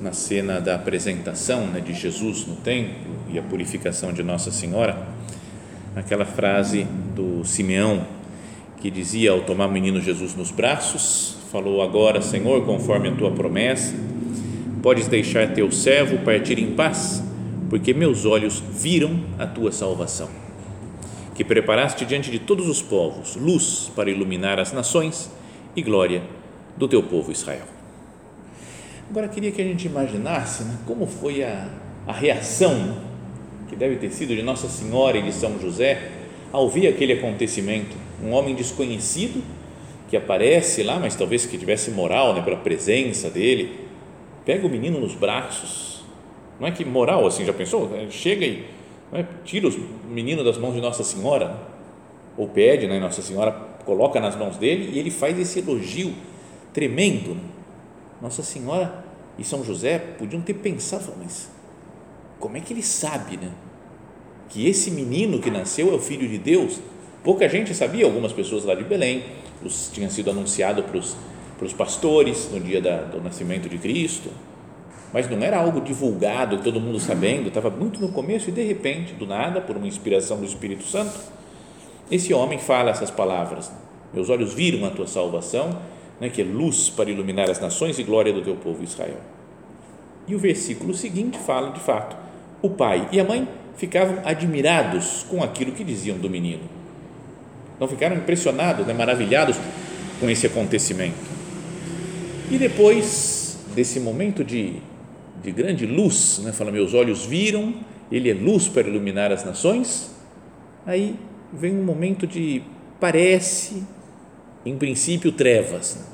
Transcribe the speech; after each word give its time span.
na 0.00 0.12
cena 0.12 0.60
da 0.60 0.74
apresentação 0.74 1.66
né, 1.66 1.80
de 1.80 1.94
Jesus 1.94 2.46
no 2.46 2.56
templo 2.56 3.16
e 3.28 3.38
a 3.38 3.42
purificação 3.42 4.12
de 4.12 4.22
Nossa 4.22 4.50
Senhora, 4.50 5.06
aquela 5.94 6.24
frase 6.24 6.86
do 7.14 7.44
Simeão 7.44 8.04
que 8.78 8.90
dizia 8.90 9.30
ao 9.30 9.40
tomar 9.40 9.66
o 9.66 9.72
menino 9.72 10.00
Jesus 10.00 10.34
nos 10.34 10.50
braços, 10.50 11.36
falou 11.50 11.82
agora, 11.82 12.20
Senhor, 12.20 12.64
conforme 12.64 13.08
a 13.08 13.14
tua 13.14 13.30
promessa, 13.30 13.94
podes 14.82 15.08
deixar 15.08 15.54
teu 15.54 15.72
servo 15.72 16.18
partir 16.18 16.58
em 16.58 16.74
paz, 16.74 17.22
porque 17.70 17.94
meus 17.94 18.24
olhos 18.24 18.62
viram 18.70 19.20
a 19.38 19.46
tua 19.46 19.72
salvação, 19.72 20.28
que 21.34 21.42
preparaste 21.42 22.04
diante 22.04 22.30
de 22.30 22.38
todos 22.38 22.68
os 22.68 22.82
povos 22.82 23.34
luz 23.34 23.90
para 23.96 24.10
iluminar 24.10 24.60
as 24.60 24.72
nações 24.72 25.30
e 25.74 25.82
glória 25.82 26.22
do 26.76 26.86
teu 26.86 27.02
povo 27.02 27.32
Israel. 27.32 27.75
Agora, 29.08 29.28
queria 29.28 29.52
que 29.52 29.62
a 29.62 29.64
gente 29.64 29.86
imaginasse 29.86 30.64
né, 30.64 30.78
como 30.84 31.06
foi 31.06 31.44
a, 31.44 31.68
a 32.06 32.12
reação 32.12 32.96
que 33.68 33.76
deve 33.76 33.96
ter 33.96 34.10
sido 34.10 34.34
de 34.34 34.42
Nossa 34.42 34.68
Senhora 34.68 35.16
e 35.16 35.22
de 35.22 35.32
São 35.32 35.60
José 35.60 36.10
ao 36.52 36.68
ver 36.68 36.88
aquele 36.88 37.12
acontecimento. 37.12 37.96
Um 38.22 38.32
homem 38.32 38.54
desconhecido 38.54 39.42
que 40.08 40.16
aparece 40.16 40.82
lá, 40.82 40.98
mas 40.98 41.14
talvez 41.14 41.46
que 41.46 41.56
tivesse 41.56 41.90
moral 41.90 42.34
né, 42.34 42.42
pela 42.42 42.56
presença 42.56 43.30
dele, 43.30 43.78
pega 44.44 44.66
o 44.66 44.70
menino 44.70 44.98
nos 45.00 45.14
braços. 45.14 46.04
Não 46.58 46.66
é 46.66 46.70
que 46.70 46.84
moral 46.84 47.26
assim, 47.26 47.44
já 47.44 47.52
pensou? 47.52 47.90
Chega 48.10 48.44
e 48.44 48.64
é, 49.12 49.24
tira 49.44 49.68
o 49.68 49.72
menino 50.08 50.42
das 50.42 50.58
mãos 50.58 50.74
de 50.74 50.80
Nossa 50.80 51.04
Senhora, 51.04 51.56
ou 52.36 52.48
pede, 52.48 52.86
né, 52.86 52.98
Nossa 52.98 53.22
Senhora 53.22 53.52
coloca 53.84 54.20
nas 54.20 54.34
mãos 54.34 54.56
dele 54.56 54.90
e 54.92 54.98
ele 54.98 55.10
faz 55.10 55.38
esse 55.38 55.60
elogio 55.60 56.12
tremendo. 56.72 57.36
Nossa 58.20 58.42
Senhora 58.42 59.04
e 59.38 59.44
São 59.44 59.64
José 59.64 59.98
podiam 59.98 60.40
ter 60.40 60.54
pensado, 60.54 61.12
mas 61.18 61.50
como 62.38 62.56
é 62.56 62.60
que 62.60 62.72
ele 62.72 62.82
sabe, 62.82 63.36
né? 63.36 63.50
Que 64.48 64.68
esse 64.68 64.90
menino 64.90 65.40
que 65.40 65.50
nasceu 65.50 65.90
é 65.92 65.94
o 65.94 65.98
filho 65.98 66.28
de 66.28 66.38
Deus. 66.38 66.80
Pouca 67.24 67.48
gente 67.48 67.74
sabia, 67.74 68.04
algumas 68.04 68.32
pessoas 68.32 68.64
lá 68.64 68.74
de 68.74 68.84
Belém, 68.84 69.24
os, 69.64 69.90
tinha 69.92 70.08
sido 70.08 70.30
anunciado 70.30 70.82
para 70.82 70.98
os, 70.98 71.16
para 71.58 71.66
os 71.66 71.72
pastores 71.72 72.48
no 72.52 72.60
dia 72.60 72.80
da, 72.80 73.02
do 73.02 73.20
nascimento 73.20 73.68
de 73.68 73.78
Cristo, 73.78 74.30
mas 75.12 75.28
não 75.28 75.42
era 75.42 75.58
algo 75.58 75.80
divulgado, 75.80 76.58
todo 76.58 76.80
mundo 76.80 77.00
sabendo, 77.00 77.48
estava 77.48 77.70
muito 77.70 78.00
no 78.00 78.08
começo 78.08 78.50
e 78.50 78.52
de 78.52 78.62
repente, 78.62 79.14
do 79.14 79.26
nada, 79.26 79.60
por 79.60 79.76
uma 79.76 79.86
inspiração 79.86 80.38
do 80.38 80.44
Espírito 80.44 80.84
Santo, 80.84 81.18
esse 82.10 82.32
homem 82.32 82.58
fala 82.58 82.90
essas 82.90 83.10
palavras: 83.10 83.72
Meus 84.12 84.30
olhos 84.30 84.54
viram 84.54 84.86
a 84.86 84.90
tua 84.90 85.06
salvação 85.06 85.76
né, 86.20 86.28
que 86.28 86.40
é 86.40 86.44
luz 86.44 86.88
para 86.88 87.10
iluminar 87.10 87.50
as 87.50 87.60
nações 87.60 87.98
e 87.98 88.02
glória 88.02 88.32
do 88.32 88.42
teu 88.42 88.56
povo 88.56 88.82
Israel. 88.82 89.20
E 90.26 90.34
o 90.34 90.38
versículo 90.38 90.94
seguinte 90.94 91.38
fala 91.38 91.70
de 91.70 91.80
fato: 91.80 92.16
o 92.62 92.70
pai 92.70 93.08
e 93.12 93.20
a 93.20 93.24
mãe 93.24 93.48
ficavam 93.76 94.20
admirados 94.24 95.24
com 95.28 95.42
aquilo 95.42 95.72
que 95.72 95.84
diziam 95.84 96.18
do 96.18 96.28
menino. 96.28 96.62
Não 97.78 97.86
ficaram 97.86 98.16
impressionados, 98.16 98.86
né, 98.86 98.94
maravilhados 98.94 99.56
com 100.18 100.28
esse 100.30 100.46
acontecimento. 100.46 101.36
E 102.50 102.58
depois 102.58 103.58
desse 103.74 104.00
momento 104.00 104.42
de, 104.42 104.76
de 105.42 105.50
grande 105.50 105.86
luz, 105.86 106.40
né, 106.42 106.52
fala: 106.52 106.72
Meus 106.72 106.94
olhos 106.94 107.26
viram, 107.26 107.74
ele 108.10 108.30
é 108.30 108.34
luz 108.34 108.68
para 108.68 108.88
iluminar 108.88 109.30
as 109.30 109.44
nações. 109.44 110.10
Aí 110.86 111.16
vem 111.52 111.76
um 111.76 111.84
momento 111.84 112.26
de 112.26 112.62
parece 112.98 113.82
em 114.66 114.76
princípio 114.76 115.30
trevas. 115.30 116.04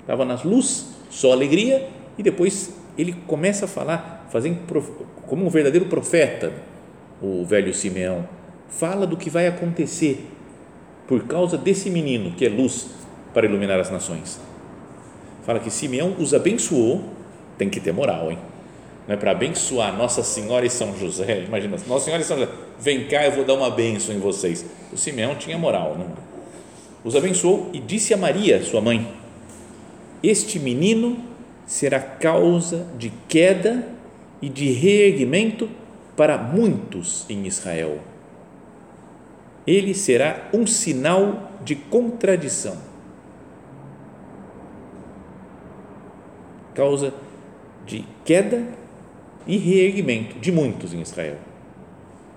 Estava 0.00 0.24
nas 0.24 0.44
luzes, 0.44 0.86
só 1.10 1.32
alegria, 1.32 1.88
e 2.18 2.22
depois 2.22 2.74
ele 2.98 3.14
começa 3.26 3.64
a 3.64 3.68
falar, 3.68 4.26
fazendo 4.30 4.58
como 5.26 5.46
um 5.46 5.48
verdadeiro 5.48 5.86
profeta, 5.86 6.52
o 7.22 7.44
velho 7.44 7.72
Simeão, 7.72 8.28
fala 8.68 9.06
do 9.06 9.16
que 9.16 9.30
vai 9.30 9.46
acontecer 9.46 10.28
por 11.06 11.24
causa 11.24 11.56
desse 11.56 11.88
menino 11.88 12.32
que 12.32 12.44
é 12.44 12.48
luz 12.48 12.88
para 13.32 13.46
iluminar 13.46 13.80
as 13.80 13.90
nações. 13.90 14.38
Fala 15.44 15.58
que 15.58 15.70
Simeão 15.70 16.14
os 16.18 16.34
abençoou, 16.34 17.02
tem 17.56 17.70
que 17.70 17.80
ter 17.80 17.92
moral, 17.92 18.30
hein? 18.30 18.38
Não 19.06 19.14
é 19.14 19.16
para 19.16 19.30
abençoar 19.30 19.96
Nossa 19.96 20.22
Senhora 20.22 20.66
e 20.66 20.70
São 20.70 20.94
José, 20.98 21.44
imagina, 21.46 21.78
Nossa 21.86 22.04
Senhora 22.04 22.22
e 22.22 22.26
São 22.26 22.38
José, 22.38 22.52
vem 22.78 23.06
cá, 23.06 23.24
eu 23.24 23.32
vou 23.32 23.44
dar 23.44 23.54
uma 23.54 23.70
bênção 23.70 24.14
em 24.14 24.18
vocês. 24.18 24.66
O 24.92 24.98
Simeão 24.98 25.34
tinha 25.34 25.56
moral, 25.56 25.96
não? 25.98 26.27
Os 27.04 27.14
abençoou 27.14 27.70
e 27.72 27.80
disse 27.80 28.12
a 28.12 28.16
Maria, 28.16 28.62
sua 28.62 28.80
mãe: 28.80 29.12
Este 30.22 30.58
menino 30.58 31.18
será 31.66 32.00
causa 32.00 32.86
de 32.98 33.12
queda 33.28 33.86
e 34.40 34.48
de 34.48 34.70
reerguimento 34.72 35.68
para 36.16 36.36
muitos 36.36 37.24
em 37.28 37.46
Israel. 37.46 38.00
Ele 39.66 39.94
será 39.94 40.48
um 40.52 40.66
sinal 40.66 41.52
de 41.62 41.76
contradição. 41.76 42.76
Causa 46.74 47.12
de 47.86 48.04
queda 48.24 48.66
e 49.46 49.56
reerguimento 49.56 50.38
de 50.38 50.50
muitos 50.50 50.94
em 50.94 51.00
Israel. 51.00 51.36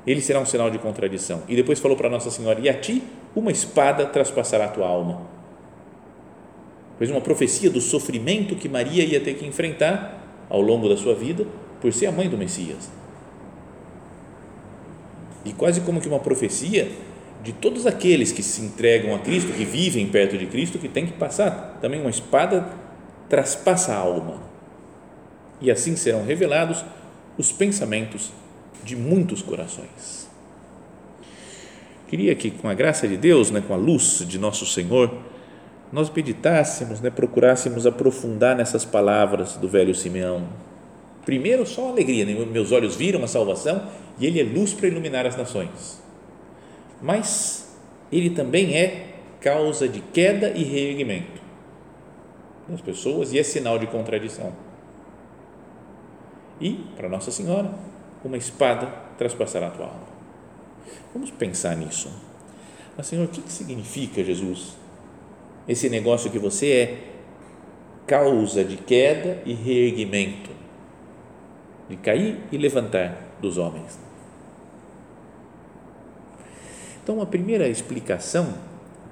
Ele 0.05 0.21
será 0.21 0.39
um 0.39 0.45
sinal 0.45 0.69
de 0.69 0.79
contradição. 0.79 1.43
E 1.47 1.55
depois 1.55 1.79
falou 1.79 1.95
para 1.95 2.09
Nossa 2.09 2.29
Senhora: 2.29 2.59
E 2.59 2.67
a 2.67 2.73
ti 2.73 3.03
uma 3.35 3.51
espada 3.51 4.05
traspassará 4.05 4.65
a 4.65 4.69
tua 4.69 4.87
alma. 4.87 5.21
Fez 6.97 7.09
uma 7.09 7.21
profecia 7.21 7.69
do 7.69 7.81
sofrimento 7.81 8.55
que 8.55 8.69
Maria 8.69 9.03
ia 9.03 9.19
ter 9.19 9.35
que 9.35 9.45
enfrentar 9.45 10.45
ao 10.49 10.61
longo 10.61 10.87
da 10.87 10.97
sua 10.97 11.15
vida 11.15 11.47
por 11.79 11.91
ser 11.91 12.07
a 12.07 12.11
mãe 12.11 12.29
do 12.29 12.37
Messias. 12.37 12.89
E 15.43 15.53
quase 15.53 15.81
como 15.81 15.99
que 15.99 16.07
uma 16.07 16.19
profecia 16.19 16.91
de 17.43 17.51
todos 17.51 17.87
aqueles 17.87 18.31
que 18.31 18.43
se 18.43 18.61
entregam 18.61 19.15
a 19.15 19.19
Cristo, 19.19 19.51
que 19.51 19.65
vivem 19.65 20.07
perto 20.07 20.37
de 20.37 20.45
Cristo, 20.45 20.77
que 20.77 20.87
tem 20.87 21.07
que 21.07 21.13
passar 21.13 21.79
também 21.81 21.99
uma 21.99 22.09
espada 22.09 22.69
traspassa 23.27 23.93
a 23.93 23.97
alma. 23.97 24.41
E 25.59 25.71
assim 25.71 25.95
serão 25.95 26.23
revelados 26.23 26.85
os 27.37 27.51
pensamentos 27.51 28.31
de 28.83 28.95
muitos 28.95 29.41
corações. 29.41 30.29
Queria 32.11 32.35
que, 32.35 32.51
com 32.51 32.67
a 32.67 32.73
graça 32.73 33.07
de 33.07 33.15
Deus, 33.15 33.51
né, 33.51 33.63
com 33.65 33.73
a 33.73 33.77
luz 33.77 34.21
de 34.27 34.37
nosso 34.37 34.65
Senhor, 34.65 35.15
nós 35.93 36.09
meditássemos, 36.09 36.99
né, 36.99 37.09
procurássemos 37.09 37.87
aprofundar 37.87 38.53
nessas 38.53 38.83
palavras 38.83 39.55
do 39.55 39.69
velho 39.69 39.95
Simeão. 39.95 40.45
Primeiro, 41.23 41.65
só 41.65 41.87
alegria, 41.87 42.25
né? 42.25 42.33
meus 42.51 42.73
olhos 42.73 42.97
viram 42.97 43.23
a 43.23 43.27
salvação 43.29 43.87
e 44.19 44.25
ele 44.25 44.41
é 44.41 44.43
luz 44.43 44.73
para 44.73 44.89
iluminar 44.89 45.25
as 45.25 45.37
nações. 45.37 46.03
Mas 47.01 47.77
ele 48.11 48.31
também 48.31 48.75
é 48.75 49.15
causa 49.39 49.87
de 49.87 50.01
queda 50.01 50.49
e 50.49 50.65
reerguimento 50.65 51.39
das 52.67 52.81
pessoas 52.81 53.31
e 53.31 53.39
é 53.39 53.43
sinal 53.43 53.79
de 53.79 53.87
contradição. 53.87 54.51
E, 56.59 56.73
para 56.97 57.07
Nossa 57.07 57.31
Senhora, 57.31 57.73
uma 58.21 58.35
espada 58.35 58.87
traspassará 59.17 59.67
a 59.67 59.71
tua 59.71 59.85
alma. 59.85 60.10
Vamos 61.13 61.31
pensar 61.31 61.75
nisso. 61.75 62.09
Mas, 62.97 63.07
Senhor, 63.07 63.25
o 63.25 63.27
que, 63.27 63.41
significa, 63.51 64.23
Jesus? 64.23 64.75
Esse 65.67 65.89
negócio 65.89 66.31
que 66.31 66.39
você 66.39 66.71
é 66.71 67.07
causa 68.05 68.63
de 68.63 68.77
queda 68.77 69.41
e 69.45 69.53
reerguimento 69.53 70.61
de 71.91 71.97
cair 71.97 72.39
e 72.51 72.57
levantar 72.57 73.35
dos 73.41 73.57
homens. 73.57 73.99
Então, 77.03 77.21
a 77.21 77.25
primeira 77.25 77.67
explicação, 77.67 78.53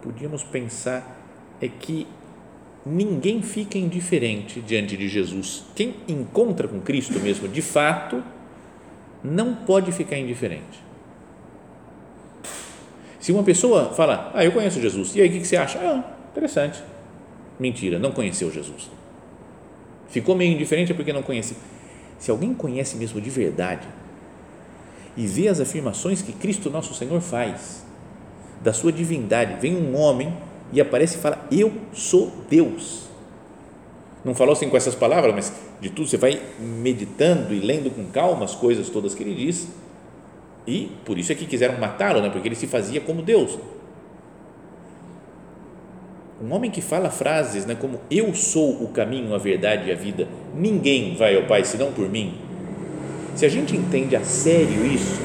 podíamos 0.02 0.44
pensar, 0.44 1.20
é 1.60 1.68
que 1.68 2.08
ninguém 2.86 3.42
fica 3.42 3.78
indiferente 3.78 4.62
diante 4.62 4.96
de 4.96 5.10
Jesus. 5.10 5.66
Quem 5.76 5.96
encontra 6.08 6.68
com 6.68 6.80
Cristo 6.80 7.20
mesmo, 7.20 7.50
de 7.50 7.62
fato, 7.62 8.24
não 9.22 9.54
pode 9.54 9.92
ficar 9.92 10.18
indiferente. 10.18 10.89
Se 13.20 13.32
uma 13.32 13.44
pessoa 13.44 13.94
fala, 13.94 14.32
ah, 14.34 14.44
eu 14.44 14.52
conheço 14.52 14.82
Jesus, 14.82 15.16
e 15.16 15.22
aí 15.22 15.30
o 15.30 15.32
que 15.32 15.46
você 15.46 15.58
acha? 15.58 15.78
Ah, 15.80 16.04
interessante. 16.32 16.82
Mentira, 17.60 18.00
não 18.00 18.12
conheceu 18.12 18.52
Jesus. 18.52 18.90
Ficou 20.08 20.36
meio 20.36 20.54
indiferente 20.54 20.94
porque 20.94 21.12
não 21.12 21.22
conhece. 21.22 21.56
Se 22.18 22.32
alguém 22.32 22.54
conhece 22.54 22.96
mesmo 22.96 23.20
de 23.20 23.30
verdade 23.30 23.88
e 25.16 25.28
vê 25.28 25.48
as 25.48 25.60
afirmações 25.60 26.22
que 26.22 26.32
Cristo 26.32 26.70
nosso 26.70 26.94
Senhor 26.94 27.20
faz, 27.22 27.86
da 28.62 28.74
sua 28.74 28.92
divindade, 28.92 29.60
vem 29.60 29.76
um 29.76 29.98
homem 29.98 30.34
e 30.72 30.80
aparece 30.82 31.18
e 31.18 31.22
fala: 31.22 31.46
Eu 31.52 31.74
sou 31.94 32.32
Deus. 32.50 33.08
Não 34.24 34.36
falou 34.36 34.54
assim 34.54 34.70
com 34.70 34.76
essas 34.76 34.96
palavras, 34.96 35.34
mas 35.34 35.54
de 35.80 35.90
tudo 35.90 36.10
você 36.10 36.18
vai 36.18 36.42
meditando 36.60 37.54
e 37.54 37.60
lendo 37.60 37.90
com 37.90 38.06
calma 38.08 38.44
as 38.44 38.54
coisas 38.54 38.90
todas 38.90 39.16
que 39.16 39.24
ele 39.24 39.34
diz. 39.34 39.68
E 40.70 40.92
por 41.04 41.18
isso 41.18 41.32
é 41.32 41.36
que 41.36 41.48
quiseram 41.48 41.80
matá-lo, 41.80 42.22
né? 42.22 42.30
porque 42.30 42.48
ele 42.48 42.56
se 42.56 42.68
fazia 42.68 43.02
como 43.02 43.24
Deus. 43.24 43.58
Um 46.40 46.54
homem 46.54 46.70
que 46.70 46.80
fala 46.80 47.10
frases 47.10 47.66
né, 47.66 47.74
como 47.74 48.00
Eu 48.10 48.36
sou 48.36 48.84
o 48.84 48.90
caminho, 48.90 49.34
a 49.34 49.40
verdade 49.40 49.90
e 49.90 49.92
a 49.92 49.96
vida, 49.96 50.28
ninguém 50.56 51.16
vai 51.16 51.36
ao 51.36 51.44
Pai 51.48 51.66
senão 51.66 51.92
por 51.92 52.08
mim. 52.08 52.36
Se 53.36 53.48
a 53.48 53.50
gente 53.50 53.76
entende 53.76 54.16
a 54.16 54.24
sério 54.24 54.86
isso, 54.86 55.20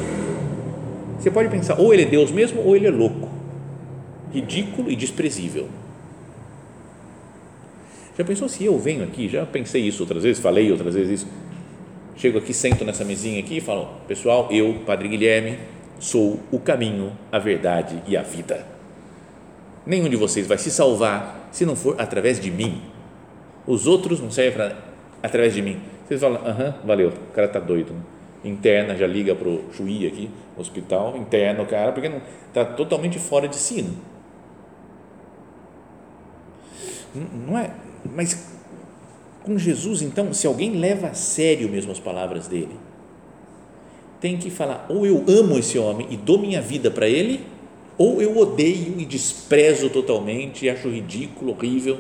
você 1.21 1.31
pode 1.31 1.51
pensar, 1.51 1.79
ou 1.79 1.93
ele 1.93 2.05
é 2.05 2.07
Deus 2.07 2.31
mesmo, 2.31 2.63
ou 2.63 2.75
ele 2.75 2.87
é 2.87 2.91
louco, 2.91 3.29
ridículo 4.33 4.91
e 4.91 4.97
desprezível. 4.97 5.69
Já 8.17 8.25
pensou 8.25 8.49
se 8.49 8.65
eu 8.65 8.79
venho 8.79 9.05
aqui? 9.05 9.29
Já 9.29 9.45
pensei 9.45 9.83
isso 9.83 10.03
outras 10.03 10.23
vezes, 10.23 10.43
falei 10.43 10.73
outras 10.73 10.95
vezes 10.95 11.21
isso. 11.21 11.44
Chego 12.17 12.39
aqui, 12.39 12.55
sento 12.55 12.85
nessa 12.85 13.05
mesinha 13.05 13.41
aqui 13.41 13.59
e 13.59 13.61
falo: 13.61 13.89
Pessoal, 14.07 14.49
eu, 14.51 14.83
Padre 14.87 15.09
Guilherme, 15.09 15.59
sou 15.99 16.41
o 16.53 16.59
caminho, 16.59 17.13
a 17.31 17.39
verdade 17.39 18.03
e 18.07 18.17
a 18.17 18.23
vida. 18.23 18.67
Nenhum 19.85 20.09
de 20.09 20.17
vocês 20.17 20.47
vai 20.47 20.57
se 20.57 20.71
salvar 20.71 21.49
se 21.51 21.67
não 21.67 21.77
for 21.77 22.01
através 22.01 22.41
de 22.41 22.51
mim. 22.51 22.83
Os 23.67 23.87
outros 23.87 24.21
não 24.21 24.31
servem 24.31 24.53
para 24.53 24.77
através 25.23 25.55
de 25.55 25.63
mim. 25.63 25.81
Vocês 26.07 26.21
falam: 26.21 26.41
Aham, 26.47 26.75
valeu, 26.85 27.09
o 27.09 27.33
cara 27.33 27.47
está 27.47 27.59
doido. 27.59 27.93
Né? 27.93 28.01
Interna, 28.45 28.95
já 28.95 29.07
liga 29.07 29.35
para 29.35 29.49
o 29.49 29.73
Chuí 29.73 30.07
aqui, 30.07 30.31
hospital, 30.57 31.17
interna 31.17 31.63
o 31.63 31.67
cara, 31.67 31.93
porque 31.93 32.11
está 32.49 32.65
totalmente 32.65 33.19
fora 33.19 33.49
de 33.49 33.57
si. 33.57 33.83
Né? 33.83 33.93
Não 37.47 37.59
é 37.59 37.71
mas 38.05 38.54
com 39.45 39.59
Jesus, 39.59 40.01
então, 40.01 40.33
se 40.33 40.47
alguém 40.47 40.73
leva 40.73 41.09
a 41.09 41.15
sério 41.15 41.69
mesmo 41.69 41.93
as 41.93 42.01
palavras 42.01 42.49
dele, 42.49 42.77
tem 44.21 44.39
que 44.39 44.51
falar: 44.51 44.87
ou 44.89 45.07
eu 45.07 45.23
amo 45.29 45.59
esse 45.59 45.79
homem 45.79 46.07
e 46.11 46.17
dou 46.17 46.39
minha 46.39 46.63
vida 46.63 46.91
para 46.91 47.07
ele, 47.07 47.45
ou 47.99 48.23
eu 48.23 48.37
odeio 48.37 48.99
e 48.99 49.05
desprezo 49.05 49.91
totalmente 49.91 50.65
e 50.65 50.71
acho 50.71 50.89
ridículo, 50.89 51.53
horrível. 51.53 51.99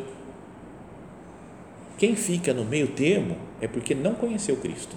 Quem 1.98 2.16
fica 2.16 2.52
no 2.52 2.64
meio 2.64 2.88
termo 2.88 3.36
é 3.60 3.68
porque 3.68 3.94
não 3.94 4.14
conheceu 4.14 4.56
Cristo, 4.56 4.96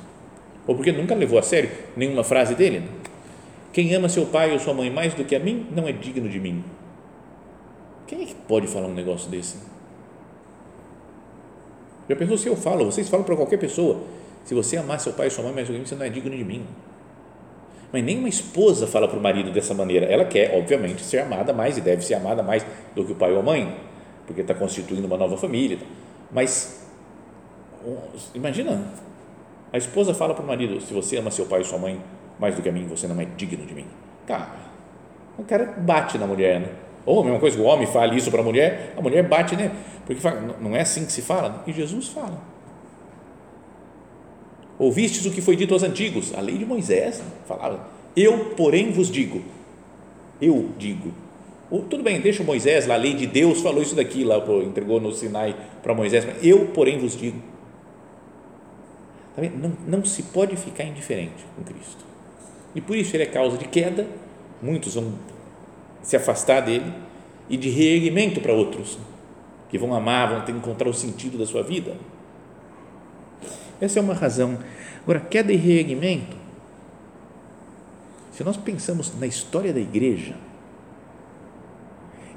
ou 0.65 0.73
porque 0.73 0.91
nunca 0.91 1.13
levou 1.13 1.38
a 1.38 1.44
sério 1.44 1.69
nenhuma 1.95 2.23
frase 2.23 2.55
dele. 2.55 2.83
Quem 3.73 3.94
ama 3.94 4.09
seu 4.09 4.25
pai 4.25 4.51
ou 4.53 4.59
sua 4.59 4.73
mãe 4.73 4.89
mais 4.89 5.13
do 5.13 5.23
que 5.23 5.35
a 5.35 5.39
mim 5.39 5.67
não 5.75 5.88
é 5.88 5.91
digno 5.91 6.27
de 6.27 6.39
mim. 6.39 6.63
Quem 8.07 8.23
é 8.23 8.25
que 8.25 8.35
pode 8.35 8.67
falar 8.67 8.88
um 8.88 8.94
negócio 8.94 9.29
desse? 9.29 9.57
Já 12.09 12.15
pensou 12.15 12.38
se 12.38 12.48
eu 12.48 12.56
falo, 12.56 12.86
vocês 12.86 13.09
falam 13.09 13.25
para 13.25 13.36
qualquer 13.36 13.57
pessoa, 13.57 14.01
se 14.45 14.54
você 14.54 14.77
amar 14.77 15.00
seu 15.00 15.13
pai 15.13 15.27
e 15.27 15.30
sua 15.30 15.44
mãe 15.44 15.54
mais 15.54 15.68
do 15.68 15.74
que 15.74 15.80
mim, 15.80 15.86
você 15.86 15.95
não 15.95 16.06
é 16.06 16.09
digno 16.09 16.36
de 16.36 16.44
mim. 16.44 16.65
Mas 17.92 18.04
nem 18.04 18.18
uma 18.18 18.30
esposa 18.30 18.88
fala 18.88 19.07
para 19.07 19.18
o 19.18 19.21
marido 19.21 19.51
dessa 19.51 19.74
maneira. 19.74 20.06
Ela 20.06 20.25
quer, 20.25 20.57
obviamente, 20.57 21.01
ser 21.01 21.19
amada 21.19 21.54
mais 21.54 21.77
e 21.77 21.81
deve 21.81 22.04
ser 22.04 22.15
amada 22.15 22.44
mais 22.44 22.65
do 22.95 23.04
que 23.04 23.12
o 23.12 23.15
pai 23.15 23.31
ou 23.33 23.39
a 23.39 23.44
mãe, 23.44 23.77
porque 24.25 24.42
está 24.42 24.54
constituindo 24.54 25.07
uma 25.07 25.18
nova 25.18 25.38
família. 25.38 25.80
Mas, 26.31 26.86
imagina, 28.33 28.81
a 29.71 29.77
esposa 29.77 30.13
fala 30.13 30.33
para 30.33 30.44
o 30.44 30.48
marido: 30.48 30.81
se 30.81 30.94
você 30.94 31.18
ama 31.18 31.31
seu 31.31 31.45
pai 31.45 31.62
e 31.62 31.65
sua 31.65 31.77
mãe 31.77 32.01
mais 32.39 32.56
do 32.56 32.62
que 32.62 32.69
a 32.69 32.71
mim, 32.71 32.86
você 32.88 33.07
não 33.07 33.19
é 33.19 33.25
digno 33.25 33.65
de 33.65 33.74
mim. 33.74 33.86
Cara, 34.25 34.50
o 35.38 35.44
cara 35.44 35.74
bate 35.77 36.18
na 36.18 36.27
mulher, 36.27 36.59
né? 36.59 36.69
Ou 37.07 37.21
a 37.21 37.24
mesma 37.24 37.39
coisa 37.39 37.56
que 37.56 37.62
o 37.63 37.65
homem 37.65 37.88
fala 37.88 38.13
isso 38.13 38.30
para 38.30 38.42
a 38.42 38.44
mulher, 38.44 38.94
a 38.98 39.01
mulher 39.01 39.24
bate 39.24 39.56
nele. 39.56 39.71
Porque 40.06 40.21
fala, 40.21 40.57
não 40.59 40.75
é 40.75 40.81
assim 40.81 41.06
que 41.06 41.12
se 41.13 41.21
fala? 41.21 41.63
E 41.65 41.71
Jesus 41.71 42.09
fala. 42.09 42.38
Ouvistes 44.77 45.25
o 45.25 45.31
que 45.31 45.42
foi 45.42 45.56
dito 45.56 45.74
aos 45.74 45.83
antigos, 45.83 46.33
a 46.36 46.42
lei 46.42 46.57
de 46.57 46.65
Moisés 46.65 47.24
falava. 47.48 47.88
Eu, 48.13 48.51
porém, 48.57 48.92
vos 48.92 49.09
digo. 49.09 49.42
Eu 50.42 50.69
digo. 50.77 51.13
Ou, 51.71 51.81
tudo 51.81 52.04
bem, 52.04 52.19
deixa 52.19 52.44
Moisés 52.44 52.86
lá, 52.86 52.95
a 52.95 52.98
lei 52.98 53.13
de 53.13 53.25
Deus 53.25 53.62
falou 53.62 53.81
isso 53.81 53.95
daqui, 53.95 54.25
lá 54.25 54.38
entregou 54.65 55.00
no 55.00 55.13
Sinai 55.13 55.56
para 55.81 55.94
Moisés. 55.94 56.25
Mas 56.25 56.45
eu, 56.45 56.65
porém, 56.68 57.00
vos 57.00 57.15
digo. 57.15 57.42
Tá 59.33 59.42
não, 59.44 59.71
não 59.88 60.06
se 60.06 60.24
pode 60.24 60.57
ficar 60.57 60.83
indiferente 60.83 61.45
com 61.56 61.63
Cristo. 61.63 62.04
E 62.75 62.81
por 62.81 62.98
isso 62.98 63.15
ele 63.15 63.24
é 63.24 63.27
causa 63.27 63.57
de 63.57 63.65
queda. 63.65 64.06
Muitos 64.62 64.95
vão 64.95 65.13
se 66.07 66.15
afastar 66.15 66.62
dele 66.62 66.94
e 67.50 67.57
de 67.57 67.69
reerguimento 67.69 68.39
para 68.39 68.54
outros 68.54 68.98
que 69.68 69.77
vão 69.77 69.94
amar, 69.94 70.30
vão 70.30 70.39
ter 70.39 70.54
que 70.54 70.57
encontrar 70.57 70.88
o 70.88 70.94
sentido 70.94 71.38
da 71.38 71.45
sua 71.45 71.62
vida. 71.62 71.98
Essa 73.81 74.00
é 74.00 74.01
uma 74.01 74.13
razão. 74.13 74.57
Agora, 75.04 75.19
queda 75.19 75.51
e 75.51 75.57
reerguimento, 75.57 76.38
se 78.31 78.42
nós 78.42 78.56
pensamos 78.56 79.12
na 79.19 79.27
história 79.27 79.74
da 79.74 79.81
igreja, 79.81 80.36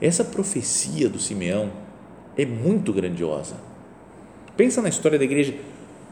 essa 0.02 0.24
profecia 0.24 1.08
do 1.08 1.20
Simeão 1.20 1.70
é 2.36 2.44
muito 2.44 2.92
grandiosa. 2.92 3.54
Pensa 4.56 4.82
na 4.82 4.88
história 4.88 5.16
da 5.16 5.24
igreja, 5.24 5.54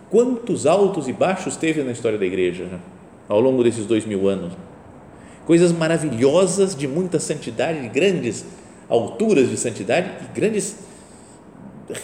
quantos 0.09 0.65
altos 0.65 1.09
e 1.09 1.13
baixos 1.13 1.57
teve 1.57 1.83
na 1.83 1.91
história 1.91 2.19
da 2.19 2.25
igreja 2.25 2.67
né? 2.67 2.81
ao 3.29 3.41
longo 3.41 3.65
desses 3.65 3.85
dois 3.85 4.07
mil 4.07 4.29
anos 4.29 4.53
coisas 5.49 5.73
maravilhosas 5.73 6.77
de 6.77 6.87
muita 6.87 7.19
santidade, 7.19 7.81
de 7.81 7.89
grandes 7.89 8.45
alturas 8.87 9.49
de 9.49 9.57
santidade 9.57 10.11
e 10.23 10.39
grandes 10.39 10.77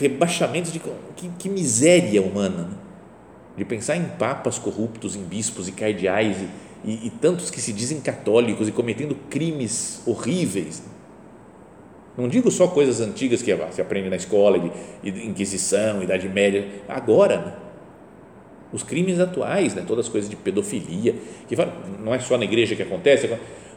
rebaixamentos 0.00 0.72
de 0.72 0.80
que, 1.14 1.28
que 1.38 1.50
miséria 1.50 2.22
humana, 2.22 2.62
né? 2.62 2.76
de 3.54 3.62
pensar 3.66 3.96
em 3.96 4.04
papas 4.18 4.58
corruptos, 4.58 5.14
em 5.14 5.22
bispos 5.24 5.68
e 5.68 5.72
cardeais 5.72 6.38
e, 6.38 6.90
e, 6.90 7.06
e, 7.08 7.10
tantos 7.10 7.50
que 7.50 7.60
se 7.60 7.70
dizem 7.70 8.00
católicos 8.00 8.66
e 8.66 8.72
cometendo 8.72 9.14
crimes 9.28 10.00
horríveis. 10.06 10.82
Não 12.16 12.28
digo 12.28 12.50
só 12.50 12.66
coisas 12.68 12.98
antigas 13.02 13.42
que 13.42 13.54
se 13.72 13.82
aprende 13.82 14.08
na 14.08 14.16
escola, 14.16 14.58
de, 14.58 15.10
de 15.10 15.26
Inquisição, 15.26 16.02
Idade 16.02 16.30
Média, 16.30 16.66
agora, 16.88 17.38
né? 17.38 17.63
Os 18.75 18.83
crimes 18.83 19.21
atuais, 19.21 19.73
né? 19.73 19.85
todas 19.87 20.07
as 20.07 20.11
coisas 20.11 20.28
de 20.28 20.35
pedofilia, 20.35 21.14
que 21.47 21.54
não 22.00 22.12
é 22.12 22.19
só 22.19 22.37
na 22.37 22.43
igreja 22.43 22.75
que 22.75 22.83
acontece, 22.83 23.31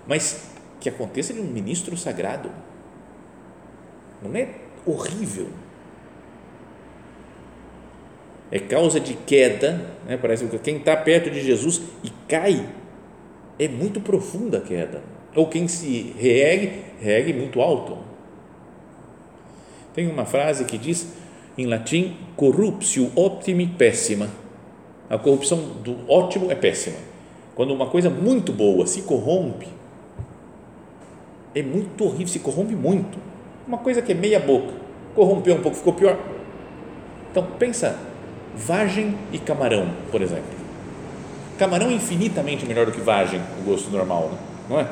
mas 0.08 0.50
que 0.80 0.90
aconteça 0.90 1.36
de 1.36 1.40
um 1.40 1.44
ministro 1.44 1.96
sagrado. 1.96 2.50
Não 4.24 4.36
é 4.36 4.50
horrível. 4.88 5.50
É 8.50 8.58
causa 8.58 9.00
de 9.00 9.14
queda, 9.14 9.94
né? 10.08 10.18
parece 10.18 10.48
que 10.48 10.58
quem 10.58 10.78
está 10.78 10.98
perto 10.98 11.30
de 11.30 11.42
Jesus 11.42 11.80
e 12.04 12.10
cai, 12.28 12.68
é 13.60 13.68
muito 13.68 14.02
profunda 14.02 14.58
a 14.58 14.62
queda. 14.62 15.04
Ou 15.36 15.46
quem 15.48 15.68
se 15.68 16.16
reergue, 16.18 16.86
reergue 17.00 17.34
muito 17.34 17.62
alto. 17.62 18.00
Tem 19.94 20.08
uma 20.08 20.26
frase 20.26 20.66
que 20.66 20.78
diz 20.80 21.14
em 21.56 21.68
latim: 21.68 22.18
corruptio 22.36 23.12
optimi 23.16 23.68
pessima 23.68 24.47
a 25.10 25.18
corrupção 25.18 25.58
do 25.84 25.98
ótimo 26.10 26.52
é 26.52 26.56
péssima. 26.56 26.98
Quando 27.56 27.74
uma 27.74 27.88
coisa 27.88 28.10
muito 28.10 28.52
boa 28.52 28.86
se 28.86 29.02
corrompe, 29.04 29.68
é 31.56 31.64
muito 31.64 32.06
horrível, 32.06 32.28
se 32.28 32.40
corrompe 32.40 32.76
muito. 32.76 33.18
Uma 33.68 33.78
coisa 33.78 34.02
que 34.02 34.12
é 34.12 34.16
meia 34.16 34.40
boca, 34.40 34.74
corrompeu 35.16 35.56
um 35.56 35.62
pouco, 35.62 35.78
ficou 35.78 35.94
pior. 35.94 36.18
Então, 37.32 37.46
pensa, 37.58 37.98
vagem 38.56 39.16
e 39.32 39.40
camarão, 39.40 39.90
por 40.12 40.22
exemplo. 40.22 40.58
Camarão 41.58 41.90
é 41.90 41.94
infinitamente 41.94 42.66
melhor 42.66 42.86
do 42.86 42.92
que 42.92 43.02
vagem, 43.02 43.42
o 43.60 43.64
gosto 43.64 43.90
normal, 43.90 44.30
né? 44.32 44.38
não 44.70 44.80
é? 44.80 44.88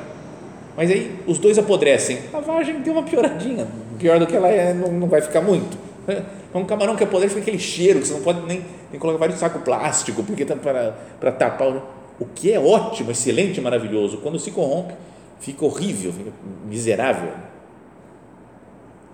Mas 0.75 0.91
aí 0.91 1.19
os 1.27 1.37
dois 1.37 1.57
apodrecem. 1.57 2.19
A 2.33 2.39
vagem 2.39 2.81
deu 2.81 2.93
uma 2.93 3.03
pioradinha, 3.03 3.67
pior 3.99 4.19
do 4.19 4.25
que 4.27 4.35
ela 4.35 4.49
é, 4.49 4.73
não, 4.73 4.91
não 4.91 5.07
vai 5.07 5.21
ficar 5.21 5.41
muito. 5.41 5.84
É 6.53 6.57
um 6.57 6.65
camarão 6.65 6.95
que 6.95 7.03
é 7.03 7.07
poder, 7.07 7.27
fica 7.27 7.41
aquele 7.41 7.59
cheiro 7.59 7.99
que 7.99 8.07
você 8.07 8.13
não 8.13 8.21
pode 8.21 8.41
nem, 8.45 8.63
nem 8.89 8.99
colocar 8.99 9.19
vários 9.19 9.39
saco 9.39 9.59
plástico, 9.59 10.23
porque 10.23 10.45
tá 10.45 10.55
para, 10.55 10.97
para 11.19 11.31
tapar. 11.31 11.83
O 12.17 12.25
que 12.25 12.53
é 12.53 12.59
ótimo, 12.59 13.11
excelente, 13.11 13.59
maravilhoso, 13.59 14.19
quando 14.19 14.39
se 14.39 14.51
corrompe, 14.51 14.93
fica 15.39 15.65
horrível, 15.65 16.13
fica 16.13 16.31
miserável. 16.65 17.33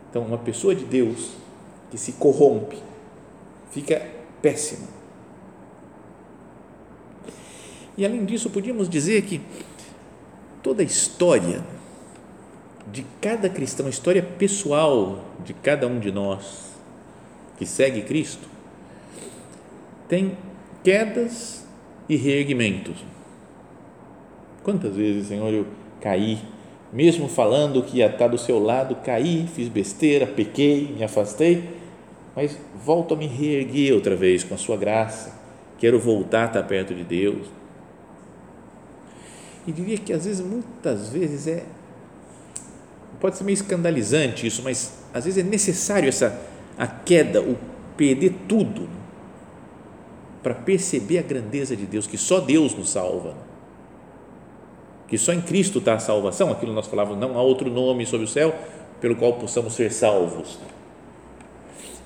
Então, 0.10 0.22
uma 0.22 0.38
pessoa 0.38 0.76
de 0.76 0.86
Deus 0.86 1.32
que 1.90 1.98
se 1.98 2.12
corrompe, 2.14 2.78
fica 3.72 4.06
péssima. 4.40 4.88
E 7.98 8.06
além 8.06 8.24
disso, 8.24 8.52
podíamos 8.52 8.88
dizer 8.88 9.24
que 9.24 9.42
toda 10.62 10.84
a 10.84 10.86
história 10.86 11.64
de 12.92 13.04
cada 13.20 13.50
cristão, 13.50 13.88
a 13.88 13.90
história 13.90 14.22
pessoal 14.22 15.20
de 15.44 15.54
cada 15.54 15.88
um 15.88 16.00
de 16.00 16.12
nós 16.12 16.71
que 17.62 17.66
segue 17.68 18.02
Cristo, 18.02 18.48
tem 20.08 20.36
quedas 20.84 21.64
e 22.10 22.16
reerguimentos. 22.16 22.96
Quantas 24.64 24.96
vezes, 24.96 25.28
Senhor, 25.28 25.54
eu 25.54 25.68
caí, 26.02 26.40
mesmo 26.92 27.30
falando 27.30 27.84
que 27.84 27.98
ia 27.98 28.08
estar 28.08 28.30
do 28.30 28.38
seu 28.40 28.58
lado, 28.58 28.96
caí, 29.04 29.48
fiz 29.54 29.68
besteira, 29.68 30.26
pequei, 30.26 30.92
me 30.98 31.04
afastei, 31.04 31.70
mas 32.36 32.58
volto 32.84 33.14
a 33.14 33.18
me 33.18 33.28
reerguer 33.28 33.94
outra 33.94 34.16
vez 34.16 34.44
com 34.44 34.56
a 34.56 34.58
sua 34.58 34.76
graça, 34.76 35.40
quero 35.78 36.00
voltar 36.00 36.46
a 36.46 36.48
estar 36.48 36.64
perto 36.64 36.96
de 36.96 37.04
Deus. 37.04 37.46
E 39.68 39.72
diria 39.72 40.00
que 40.00 40.12
às 40.12 40.26
vezes, 40.26 40.44
muitas 40.44 41.10
vezes 41.10 41.46
é 41.46 41.64
pode 43.20 43.38
ser 43.38 43.44
meio 43.44 43.54
escandalizante 43.54 44.48
isso, 44.48 44.64
mas 44.64 44.94
às 45.14 45.26
vezes 45.26 45.46
é 45.46 45.48
necessário 45.48 46.10
essa 46.10 46.50
a 46.78 46.88
queda, 46.88 47.42
o 47.42 47.58
perder 47.96 48.34
tudo 48.48 48.90
para 50.42 50.56
perceber 50.56 51.20
a 51.20 51.22
grandeza 51.22 51.76
de 51.76 51.86
Deus, 51.86 52.08
que 52.08 52.18
só 52.18 52.40
Deus 52.40 52.74
nos 52.74 52.90
salva. 52.90 53.36
Que 55.08 55.18
só 55.18 55.34
em 55.34 55.42
Cristo 55.42 55.80
está 55.80 55.96
a 55.96 56.00
salvação, 56.00 56.52
aquilo 56.52 56.74
nós 56.74 56.88
falávamos, 56.88 57.20
não 57.20 57.38
há 57.38 57.42
outro 57.42 57.70
nome 57.70 58.06
sobre 58.06 58.26
o 58.26 58.30
céu 58.30 58.56
pelo 59.00 59.16
qual 59.16 59.34
possamos 59.34 59.74
ser 59.74 59.92
salvos. 59.92 60.60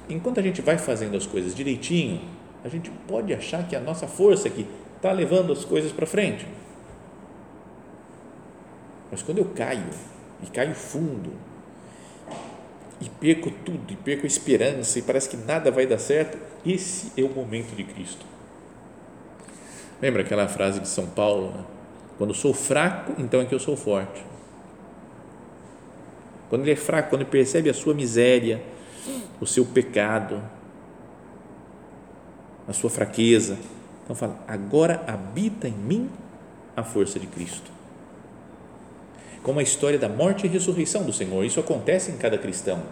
Enquanto 0.09 0.39
a 0.39 0.43
gente 0.43 0.61
vai 0.61 0.77
fazendo 0.77 1.15
as 1.15 1.25
coisas 1.25 1.53
direitinho, 1.53 2.21
a 2.63 2.69
gente 2.69 2.89
pode 3.07 3.33
achar 3.33 3.67
que 3.67 3.75
a 3.75 3.79
nossa 3.79 4.07
força 4.07 4.49
que 4.49 4.65
está 4.95 5.11
levando 5.11 5.51
as 5.53 5.63
coisas 5.63 5.91
para 5.91 6.05
frente. 6.05 6.47
Mas 9.11 9.21
quando 9.21 9.37
eu 9.37 9.45
caio, 9.45 9.89
e 10.43 10.47
caio 10.47 10.73
fundo, 10.73 11.31
e 13.01 13.09
perco 13.09 13.51
tudo, 13.51 13.91
e 13.91 13.95
perco 13.95 14.23
a 14.23 14.27
esperança, 14.27 14.97
e 14.97 15.01
parece 15.01 15.29
que 15.29 15.37
nada 15.37 15.69
vai 15.69 15.85
dar 15.85 15.97
certo, 15.97 16.37
esse 16.65 17.11
é 17.17 17.23
o 17.23 17.29
momento 17.29 17.75
de 17.75 17.83
Cristo. 17.83 18.25
Lembra 20.01 20.21
aquela 20.21 20.47
frase 20.47 20.79
de 20.79 20.87
São 20.87 21.07
Paulo? 21.07 21.51
Né? 21.51 21.63
Quando 22.17 22.33
sou 22.33 22.53
fraco, 22.53 23.13
então 23.17 23.41
é 23.41 23.45
que 23.45 23.53
eu 23.53 23.59
sou 23.59 23.75
forte. 23.75 24.23
Quando 26.49 26.61
ele 26.61 26.71
é 26.71 26.75
fraco, 26.75 27.09
quando 27.09 27.21
ele 27.21 27.29
percebe 27.29 27.69
a 27.69 27.73
sua 27.73 27.93
miséria, 27.93 28.61
o 29.41 29.45
seu 29.45 29.65
pecado, 29.65 30.41
a 32.67 32.73
sua 32.73 32.89
fraqueza. 32.89 33.57
Então 34.03 34.15
fala, 34.15 34.39
agora 34.47 35.03
habita 35.07 35.67
em 35.67 35.73
mim 35.73 36.09
a 36.75 36.83
força 36.83 37.19
de 37.19 37.27
Cristo. 37.27 37.74
Como 39.45 39.61
a 39.61 39.63
história 39.63 39.97
da 39.97 40.09
morte 40.09 40.45
e 40.45 40.49
ressurreição 40.49 41.03
do 41.03 41.13
Senhor, 41.13 41.45
isso 41.45 41.61
acontece 41.61 42.11
em 42.11 42.17
cada 42.17 42.37
cristão. 42.37 42.83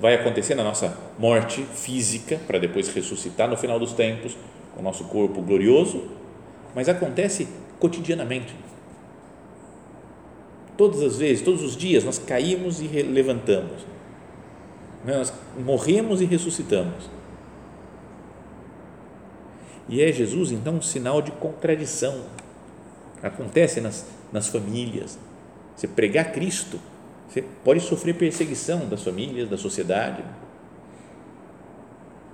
Vai 0.00 0.14
acontecer 0.14 0.56
na 0.56 0.64
nossa 0.64 0.96
morte 1.16 1.62
física, 1.62 2.40
para 2.46 2.58
depois 2.58 2.88
ressuscitar 2.88 3.48
no 3.48 3.56
final 3.56 3.78
dos 3.78 3.92
tempos, 3.92 4.36
com 4.74 4.80
o 4.80 4.82
nosso 4.82 5.04
corpo 5.04 5.40
glorioso, 5.40 6.08
mas 6.74 6.88
acontece 6.88 7.46
cotidianamente. 7.78 8.52
Todas 10.76 11.02
as 11.02 11.18
vezes, 11.18 11.44
todos 11.44 11.62
os 11.62 11.76
dias, 11.76 12.02
nós 12.02 12.18
caímos 12.18 12.80
e 12.80 12.86
levantamos 13.02 13.84
né? 15.04 15.16
Nós 15.16 15.32
morremos 15.58 16.20
e 16.20 16.24
ressuscitamos. 16.24 17.08
E 19.88 20.02
é 20.02 20.12
Jesus, 20.12 20.52
então, 20.52 20.76
um 20.76 20.82
sinal 20.82 21.20
de 21.20 21.32
contradição. 21.32 22.22
Acontece 23.22 23.80
nas, 23.80 24.06
nas 24.32 24.48
famílias. 24.48 25.18
Você 25.80 25.88
pregar 25.88 26.30
Cristo, 26.30 26.78
você 27.26 27.42
pode 27.64 27.80
sofrer 27.80 28.14
perseguição 28.14 28.86
das 28.86 29.02
famílias, 29.02 29.48
da 29.48 29.56
sociedade. 29.56 30.22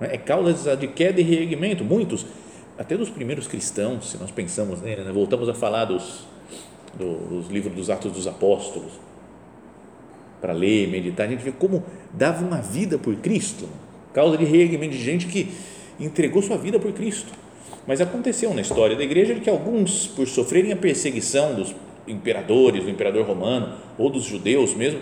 É 0.01 0.17
causa 0.17 0.75
de 0.75 0.85
queda 0.89 1.21
e 1.21 1.23
reerguimento. 1.23 1.81
Muitos, 1.81 2.25
até 2.77 2.97
dos 2.97 3.09
primeiros 3.09 3.47
cristãos, 3.47 4.11
se 4.11 4.17
nós 4.17 4.31
pensamos, 4.31 4.81
né, 4.81 4.97
voltamos 5.13 5.47
a 5.47 5.53
falar 5.53 5.85
dos, 5.85 6.27
dos 6.99 7.47
livros 7.47 7.73
dos 7.73 7.89
Atos 7.89 8.11
dos 8.11 8.27
Apóstolos 8.27 8.91
para 10.41 10.51
ler, 10.51 10.89
meditar, 10.89 11.25
a 11.25 11.29
gente 11.29 11.41
vê 11.41 11.53
como 11.53 11.85
dava 12.11 12.45
uma 12.45 12.59
vida 12.61 12.97
por 12.97 13.15
Cristo, 13.15 13.69
causa 14.13 14.37
de 14.37 14.43
reerguimento 14.43 14.91
de 14.91 15.01
gente 15.01 15.25
que 15.25 15.53
entregou 15.97 16.41
sua 16.41 16.57
vida 16.57 16.81
por 16.81 16.91
Cristo. 16.91 17.31
Mas 17.87 18.01
aconteceu 18.01 18.53
na 18.53 18.59
história 18.59 18.97
da 18.97 19.03
igreja 19.03 19.35
que 19.35 19.49
alguns, 19.49 20.05
por 20.05 20.27
sofrerem 20.27 20.73
a 20.73 20.75
perseguição 20.75 21.55
dos 21.55 21.73
imperadores, 22.07 22.83
do 22.83 22.89
imperador 22.89 23.25
romano 23.25 23.77
ou 23.97 24.09
dos 24.09 24.23
judeus 24.23 24.73
mesmo, 24.73 25.01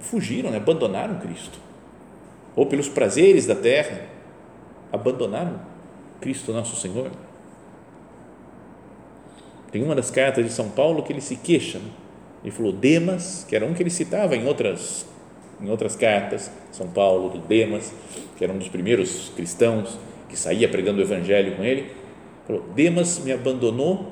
fugiram, 0.00 0.50
né? 0.50 0.56
abandonaram 0.56 1.18
Cristo. 1.18 1.58
Ou 2.56 2.66
pelos 2.66 2.88
prazeres 2.88 3.46
da 3.46 3.54
terra, 3.54 4.06
abandonaram 4.92 5.60
Cristo 6.20 6.52
nosso 6.52 6.76
Senhor. 6.76 7.10
Tem 9.70 9.82
uma 9.82 9.94
das 9.94 10.10
cartas 10.10 10.44
de 10.44 10.52
São 10.52 10.68
Paulo 10.68 11.02
que 11.02 11.12
ele 11.12 11.20
se 11.20 11.36
queixa, 11.36 11.78
né? 11.78 11.90
Ele 12.42 12.50
falou 12.50 12.72
Demas, 12.72 13.44
que 13.48 13.54
era 13.54 13.66
um 13.66 13.74
que 13.74 13.82
ele 13.82 13.90
citava 13.90 14.34
em 14.34 14.46
outras, 14.46 15.06
em 15.60 15.68
outras 15.68 15.94
cartas, 15.94 16.50
São 16.72 16.88
Paulo, 16.88 17.28
do 17.28 17.38
Demas, 17.38 17.92
que 18.36 18.42
era 18.42 18.52
um 18.52 18.58
dos 18.58 18.68
primeiros 18.68 19.30
cristãos 19.36 19.98
que 20.28 20.36
saía 20.36 20.68
pregando 20.68 21.00
o 21.00 21.02
evangelho 21.02 21.56
com 21.56 21.62
ele. 21.62 21.90
Falou, 22.46 22.62
Demas 22.74 23.18
me 23.18 23.30
abandonou, 23.30 24.10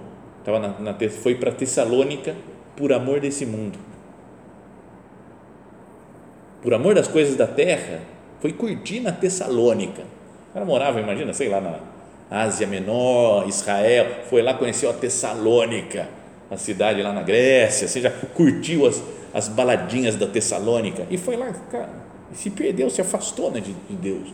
tava 0.48 0.58
na, 0.58 0.92
na, 0.92 1.10
foi 1.10 1.34
para 1.34 1.52
Tessalônica 1.52 2.34
por 2.76 2.92
amor 2.92 3.20
desse 3.20 3.44
mundo. 3.44 3.78
Por 6.62 6.72
amor 6.72 6.94
das 6.94 7.06
coisas 7.06 7.36
da 7.36 7.46
terra, 7.46 8.00
foi 8.40 8.52
curtir 8.52 9.00
na 9.00 9.12
Tessalônica. 9.12 10.02
Cara 10.52 10.64
morava, 10.64 11.00
imagina, 11.00 11.32
sei 11.34 11.48
lá, 11.48 11.60
na 11.60 11.78
Ásia 12.30 12.66
Menor, 12.66 13.46
Israel, 13.48 14.24
foi 14.28 14.42
lá, 14.42 14.54
conheceu 14.54 14.90
a 14.90 14.94
Tessalônica 14.94 16.08
a 16.50 16.56
cidade 16.56 17.02
lá 17.02 17.12
na 17.12 17.22
Grécia, 17.22 17.86
já 18.00 18.10
curtiu 18.10 18.86
as, 18.86 19.02
as 19.34 19.48
baladinhas 19.48 20.16
da 20.16 20.26
Tessalônica 20.26 21.06
e 21.10 21.18
foi 21.18 21.36
lá, 21.36 21.52
cara, 21.70 21.90
se 22.32 22.48
perdeu, 22.48 22.88
se 22.88 23.02
afastou 23.02 23.50
né, 23.50 23.60
de, 23.60 23.72
de 23.72 23.94
Deus. 23.94 24.28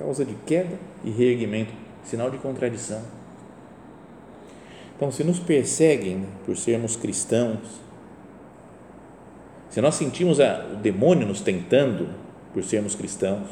Causa 0.00 0.24
de 0.24 0.34
queda 0.46 0.78
e 1.04 1.10
reerguimento, 1.10 1.74
sinal 2.04 2.30
de 2.30 2.38
contradição. 2.38 3.02
Então, 4.96 5.12
se 5.12 5.22
nos 5.22 5.38
perseguem 5.38 6.24
por 6.46 6.56
sermos 6.56 6.96
cristãos, 6.96 7.82
se 9.68 9.78
nós 9.82 9.96
sentimos 9.96 10.40
a, 10.40 10.70
o 10.72 10.76
demônio 10.76 11.26
nos 11.26 11.42
tentando 11.42 12.08
por 12.54 12.64
sermos 12.64 12.94
cristãos, 12.94 13.46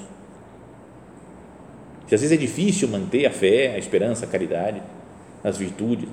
se 2.07 2.14
às 2.14 2.23
vezes 2.23 2.33
é 2.33 2.40
difícil 2.40 2.88
manter 2.88 3.26
a 3.26 3.31
fé, 3.31 3.75
a 3.75 3.78
esperança, 3.78 4.25
a 4.25 4.28
caridade, 4.28 4.83
as 5.45 5.59
virtudes, 5.59 6.09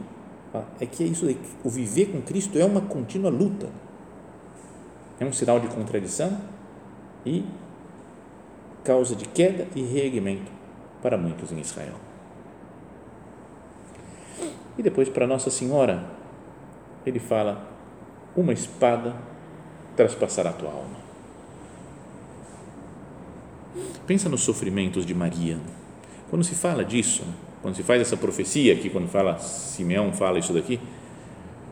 é 0.82 0.86
que 0.86 1.02
é 1.02 1.08
isso, 1.08 1.26
o 1.64 1.70
viver 1.70 2.08
com 2.08 2.22
Cristo 2.22 2.60
é 2.60 2.66
uma 2.66 2.82
contínua 2.82 3.30
luta. 3.30 3.70
É 5.18 5.24
um 5.24 5.32
sinal 5.32 5.62
de 5.62 5.68
contradição 5.68 6.38
e 7.26 7.46
causa 8.86 9.16
de 9.16 9.26
queda 9.26 9.68
e 9.76 9.82
reerguimento 9.82 10.52
para 11.02 11.18
muitos 11.18 11.52
em 11.52 11.60
Israel. 11.60 11.96
E 14.78 14.84
depois 14.84 15.10
para 15.10 15.28
Nossa 15.28 15.50
Senhora, 15.50 16.06
ele 17.06 17.20
fala: 17.20 17.68
uma 18.36 18.54
espada 18.54 19.16
traspassará 19.96 20.52
a 20.52 20.54
tua 20.54 20.70
alma. 20.70 21.06
Pensa 24.06 24.30
nos 24.30 24.42
sofrimentos 24.42 25.06
de 25.06 25.14
Maria 25.14 25.58
quando 26.30 26.44
se 26.44 26.56
fala 26.56 26.84
disso, 26.84 27.24
quando 27.62 27.76
se 27.76 27.84
faz 27.84 28.02
essa 28.02 28.16
profecia 28.16 28.74
aqui, 28.74 28.90
quando 28.90 29.08
fala 29.08 29.38
Simeão 29.40 30.14
fala 30.14 30.40
isso 30.40 30.54
daqui, 30.54 30.80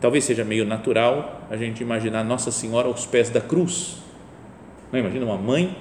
talvez 0.02 0.24
seja 0.24 0.44
meio 0.44 0.66
natural 0.66 1.42
a 1.50 1.58
gente 1.58 1.84
imaginar 1.84 2.24
Nossa 2.24 2.52
Senhora 2.52 2.88
aos 2.88 3.06
pés 3.06 3.30
da 3.30 3.42
cruz. 3.42 3.98
Não 4.92 5.00
imagina 5.00 5.26
uma 5.26 5.38
mãe 5.38 5.76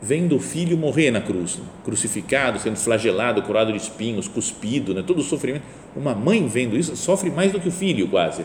vendo 0.00 0.36
o 0.36 0.40
filho 0.40 0.76
morrer 0.76 1.10
na 1.10 1.20
cruz, 1.20 1.58
crucificado, 1.84 2.58
sendo 2.58 2.76
flagelado, 2.76 3.42
curado 3.42 3.72
de 3.72 3.78
espinhos, 3.78 4.28
cuspido, 4.28 4.94
né? 4.94 5.02
todo 5.06 5.18
o 5.18 5.22
sofrimento. 5.22 5.64
Uma 5.94 6.14
mãe 6.14 6.46
vendo 6.46 6.76
isso 6.76 6.94
sofre 6.96 7.30
mais 7.30 7.52
do 7.52 7.60
que 7.60 7.68
o 7.68 7.72
filho, 7.72 8.08
quase, 8.08 8.44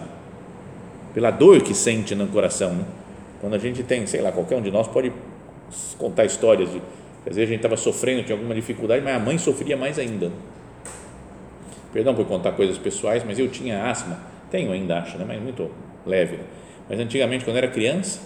pela 1.13 1.31
dor 1.31 1.61
que 1.61 1.73
sente 1.73 2.15
no 2.15 2.27
coração. 2.27 2.73
Né? 2.73 2.85
Quando 3.41 3.55
a 3.55 3.57
gente 3.57 3.83
tem, 3.83 4.05
sei 4.07 4.21
lá, 4.21 4.31
qualquer 4.31 4.55
um 4.55 4.61
de 4.61 4.71
nós 4.71 4.87
pode 4.87 5.11
contar 5.97 6.25
histórias 6.25 6.71
de 6.71 6.81
às 7.21 7.35
vezes 7.35 7.49
a 7.49 7.51
gente 7.51 7.57
estava 7.57 7.77
sofrendo, 7.77 8.23
tinha 8.23 8.35
alguma 8.35 8.55
dificuldade, 8.55 9.03
mas 9.03 9.15
a 9.15 9.19
mãe 9.19 9.37
sofria 9.37 9.77
mais 9.77 9.99
ainda. 9.99 10.31
Perdão 11.93 12.15
por 12.15 12.25
contar 12.25 12.53
coisas 12.53 12.77
pessoais, 12.77 13.23
mas 13.23 13.37
eu 13.37 13.47
tinha 13.47 13.85
asma, 13.85 14.19
tenho 14.49 14.71
ainda, 14.71 14.99
acho, 14.99 15.17
né? 15.17 15.25
mas 15.27 15.41
muito 15.41 15.69
leve. 16.05 16.39
Mas 16.89 16.99
antigamente, 16.99 17.45
quando 17.45 17.57
era 17.57 17.67
criança, 17.67 18.21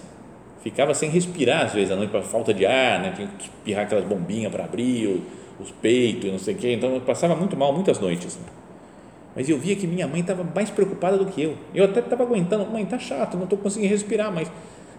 ficava 0.65 0.95
sem 0.95 1.11
respirar 1.11 1.65
às 1.65 1.73
vezes 1.73 1.91
à 1.91 1.95
noite, 1.95 2.09
por 2.09 2.23
falta 2.23 2.51
de 2.51 2.65
ar, 2.65 2.99
né? 2.99 3.13
tinha 3.15 3.27
que 3.27 3.43
espirrar 3.43 3.85
aquelas 3.85 4.03
bombinhas 4.03 4.51
para 4.51 4.63
abrir 4.63 5.21
os 5.59 5.69
peitos, 5.69 6.31
não 6.31 6.39
sei 6.39 6.55
o 6.55 6.57
quê. 6.57 6.73
Então 6.73 6.95
eu 6.95 7.01
passava 7.01 7.35
muito 7.35 7.55
mal 7.55 7.71
muitas 7.71 7.99
noites. 7.99 8.35
Né? 8.35 8.47
Mas 9.35 9.47
eu 9.47 9.59
via 9.59 9.75
que 9.75 9.85
minha 9.85 10.07
mãe 10.07 10.21
estava 10.21 10.43
mais 10.43 10.71
preocupada 10.71 11.19
do 11.19 11.27
que 11.27 11.39
eu. 11.39 11.55
Eu 11.71 11.85
até 11.85 11.99
estava 11.99 12.23
aguentando, 12.23 12.65
mãe, 12.65 12.83
tá 12.83 12.97
chato, 12.97 13.37
não 13.37 13.43
estou 13.43 13.59
conseguindo 13.59 13.91
respirar, 13.91 14.33
mas, 14.33 14.51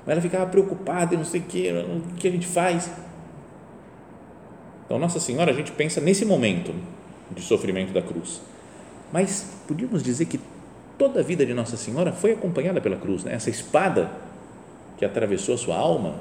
mas 0.07 0.13
ela 0.13 0.21
ficava 0.21 0.47
preocupada 0.47 1.15
e 1.15 1.17
não 1.17 1.25
sei 1.25 1.41
o 1.41 1.45
que, 1.45 1.69
o 1.69 2.15
que 2.15 2.29
a 2.29 2.31
gente 2.31 2.47
faz. 2.47 2.89
Então, 4.85 5.01
Nossa 5.01 5.19
Senhora, 5.19 5.51
a 5.51 5.55
gente 5.55 5.73
pensa 5.73 6.01
nesse 6.01 6.25
momento 6.25 6.73
de 7.33 7.43
sofrimento 7.43 7.93
da 7.93 8.01
cruz. 8.01 8.41
Mas 9.13 9.53
podíamos 9.67 10.01
dizer 10.01 10.27
que 10.27 10.39
toda 10.97 11.19
a 11.19 11.23
vida 11.25 11.45
de 11.45 11.53
Nossa 11.53 11.77
Senhora 11.77 12.13
foi 12.13 12.35
acompanhada 12.35 12.81
pela 12.81 12.97
cruz, 12.97 13.25
né? 13.25 13.35
essa 13.35 13.51
espada 13.51 14.13
que 14.97 15.05
atravessou 15.05 15.55
a 15.55 15.59
sua 15.59 15.77
alma 15.77 16.15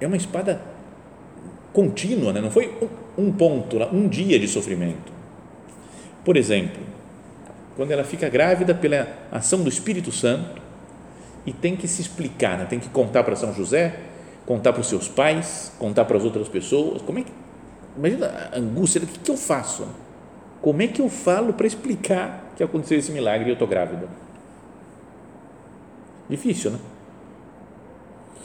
é 0.00 0.06
uma 0.06 0.16
espada 0.16 0.60
contínua, 1.72 2.32
né? 2.32 2.40
não 2.40 2.50
foi 2.50 2.76
um 3.16 3.32
ponto, 3.32 3.78
um 3.92 4.08
dia 4.08 4.38
de 4.38 4.48
sofrimento. 4.48 5.12
Por 6.24 6.36
exemplo, 6.36 6.82
quando 7.76 7.90
ela 7.90 8.04
fica 8.04 8.28
grávida 8.28 8.74
pela 8.74 9.08
ação 9.30 9.62
do 9.62 9.68
Espírito 9.68 10.10
Santo 10.12 10.60
e 11.46 11.52
tem 11.52 11.76
que 11.76 11.88
se 11.88 12.00
explicar, 12.00 12.58
né? 12.58 12.66
tem 12.66 12.78
que 12.78 12.88
contar 12.88 13.24
para 13.24 13.36
São 13.36 13.52
José 13.54 14.10
contar 14.46 14.72
para 14.72 14.80
os 14.80 14.88
seus 14.88 15.08
pais, 15.08 15.72
contar 15.78 16.04
para 16.04 16.16
as 16.16 16.24
outras 16.24 16.48
pessoas. 16.48 17.02
Como 17.02 17.18
é 17.18 17.22
que, 17.22 17.32
imagina 17.96 18.50
a 18.52 18.58
angústia, 18.58 19.00
o 19.02 19.06
que, 19.06 19.18
que 19.18 19.30
eu 19.30 19.36
faço? 19.36 19.86
Como 20.60 20.82
é 20.82 20.88
que 20.88 21.00
eu 21.00 21.08
falo 21.08 21.52
para 21.52 21.66
explicar 21.66 22.52
que 22.56 22.62
aconteceu 22.62 22.98
esse 22.98 23.10
milagre 23.12 23.46
e 23.46 23.50
eu 23.50 23.54
estou 23.54 23.68
grávida? 23.68 24.08
Difícil, 26.28 26.72
né? 26.72 26.78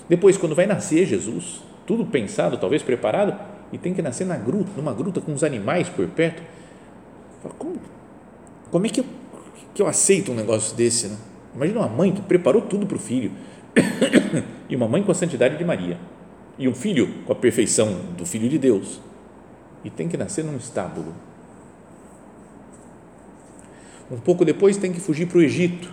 Depois, 0.10 0.38
quando 0.38 0.56
vai 0.56 0.66
nascer 0.66 1.06
Jesus, 1.06 1.62
tudo 1.86 2.06
pensado, 2.06 2.58
talvez 2.58 2.82
preparado, 2.82 3.38
e 3.72 3.78
tem 3.78 3.94
que 3.94 4.02
nascer 4.02 4.26
na 4.26 4.38
gruta, 4.38 4.72
numa 4.76 4.94
gruta 4.94 5.20
com 5.20 5.34
os 5.34 5.44
animais 5.44 5.90
por 5.90 6.08
perto. 6.08 6.42
Como, 7.58 7.76
como 8.72 8.86
é 8.86 8.90
que 8.90 9.02
eu, 9.02 9.06
que 9.74 9.82
eu 9.82 9.88
aceito 9.88 10.32
um 10.32 10.36
negócio 10.36 10.76
desse? 10.76 11.08
Né? 11.08 11.18
Imagina 11.56 11.80
uma 11.80 11.90
mãe 11.90 12.12
que 12.12 12.22
preparou 12.22 12.62
tudo 12.62 12.86
para 12.86 12.98
o 12.98 13.00
filho 13.00 13.32
e 14.70 14.76
uma 14.76 14.88
mãe 14.88 15.04
com 15.04 15.12
a 15.12 15.16
santidade 15.16 15.58
de 15.58 15.66
Maria, 15.66 15.98
e 16.58 16.68
um 16.68 16.74
filho 16.74 17.24
com 17.26 17.34
a 17.34 17.36
perfeição 17.36 18.00
do 18.18 18.26
Filho 18.26 18.50
de 18.50 18.58
Deus, 18.58 19.00
e 19.84 19.90
tem 19.90 20.08
que 20.08 20.18
nascer 20.18 20.44
num 20.44 20.58
estábulo. 20.58 21.14
Um 24.10 24.18
pouco 24.18 24.46
depois 24.46 24.78
tem 24.78 24.92
que 24.92 25.00
fugir 25.00 25.28
para 25.28 25.38
o 25.38 25.42
Egito, 25.42 25.90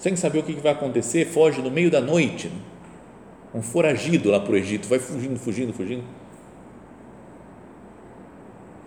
sem 0.00 0.16
saber 0.16 0.40
o 0.40 0.42
que 0.42 0.52
vai 0.54 0.72
acontecer, 0.72 1.26
foge 1.26 1.62
no 1.62 1.70
meio 1.70 1.92
da 1.92 2.00
noite, 2.00 2.50
um 3.54 3.62
foragido 3.62 4.30
lá 4.30 4.40
para 4.40 4.52
o 4.52 4.56
Egito, 4.56 4.88
vai 4.88 4.98
fugindo, 4.98 5.38
fugindo, 5.38 5.72
fugindo. 5.72 6.02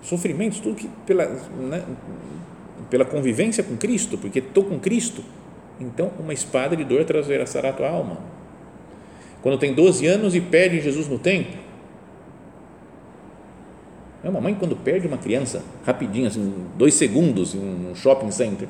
Sofrimentos, 0.01 0.60
tudo 0.60 0.75
que 0.75 0.89
pela, 1.05 1.25
né, 1.25 1.86
pela 2.89 3.05
convivência 3.05 3.63
com 3.63 3.77
Cristo, 3.77 4.17
porque 4.17 4.39
estou 4.39 4.65
com 4.65 4.77
Cristo 4.77 5.24
então, 5.79 6.12
uma 6.20 6.34
espada 6.34 6.75
de 6.75 6.84
dor 6.84 7.01
atravessará 7.01 7.70
a 7.70 7.74
tua 7.74 7.89
alma. 7.89 8.17
Quando 9.41 9.58
tem 9.58 9.74
12 9.74 10.05
anos 10.08 10.36
e 10.36 10.41
perde 10.41 10.79
Jesus 10.79 11.08
no 11.08 11.20
templo. 11.20 11.60
É 14.23 14.30
uma 14.30 14.39
mãe 14.39 14.56
quando 14.56 14.76
perde 14.76 15.06
uma 15.06 15.17
criança, 15.17 15.62
rapidinho, 15.86 16.28
assim, 16.28 16.67
dois 16.78 16.93
segundos 16.93 17.54
em 17.54 17.60
um 17.60 17.93
shopping 17.93 18.32
center, 18.32 18.69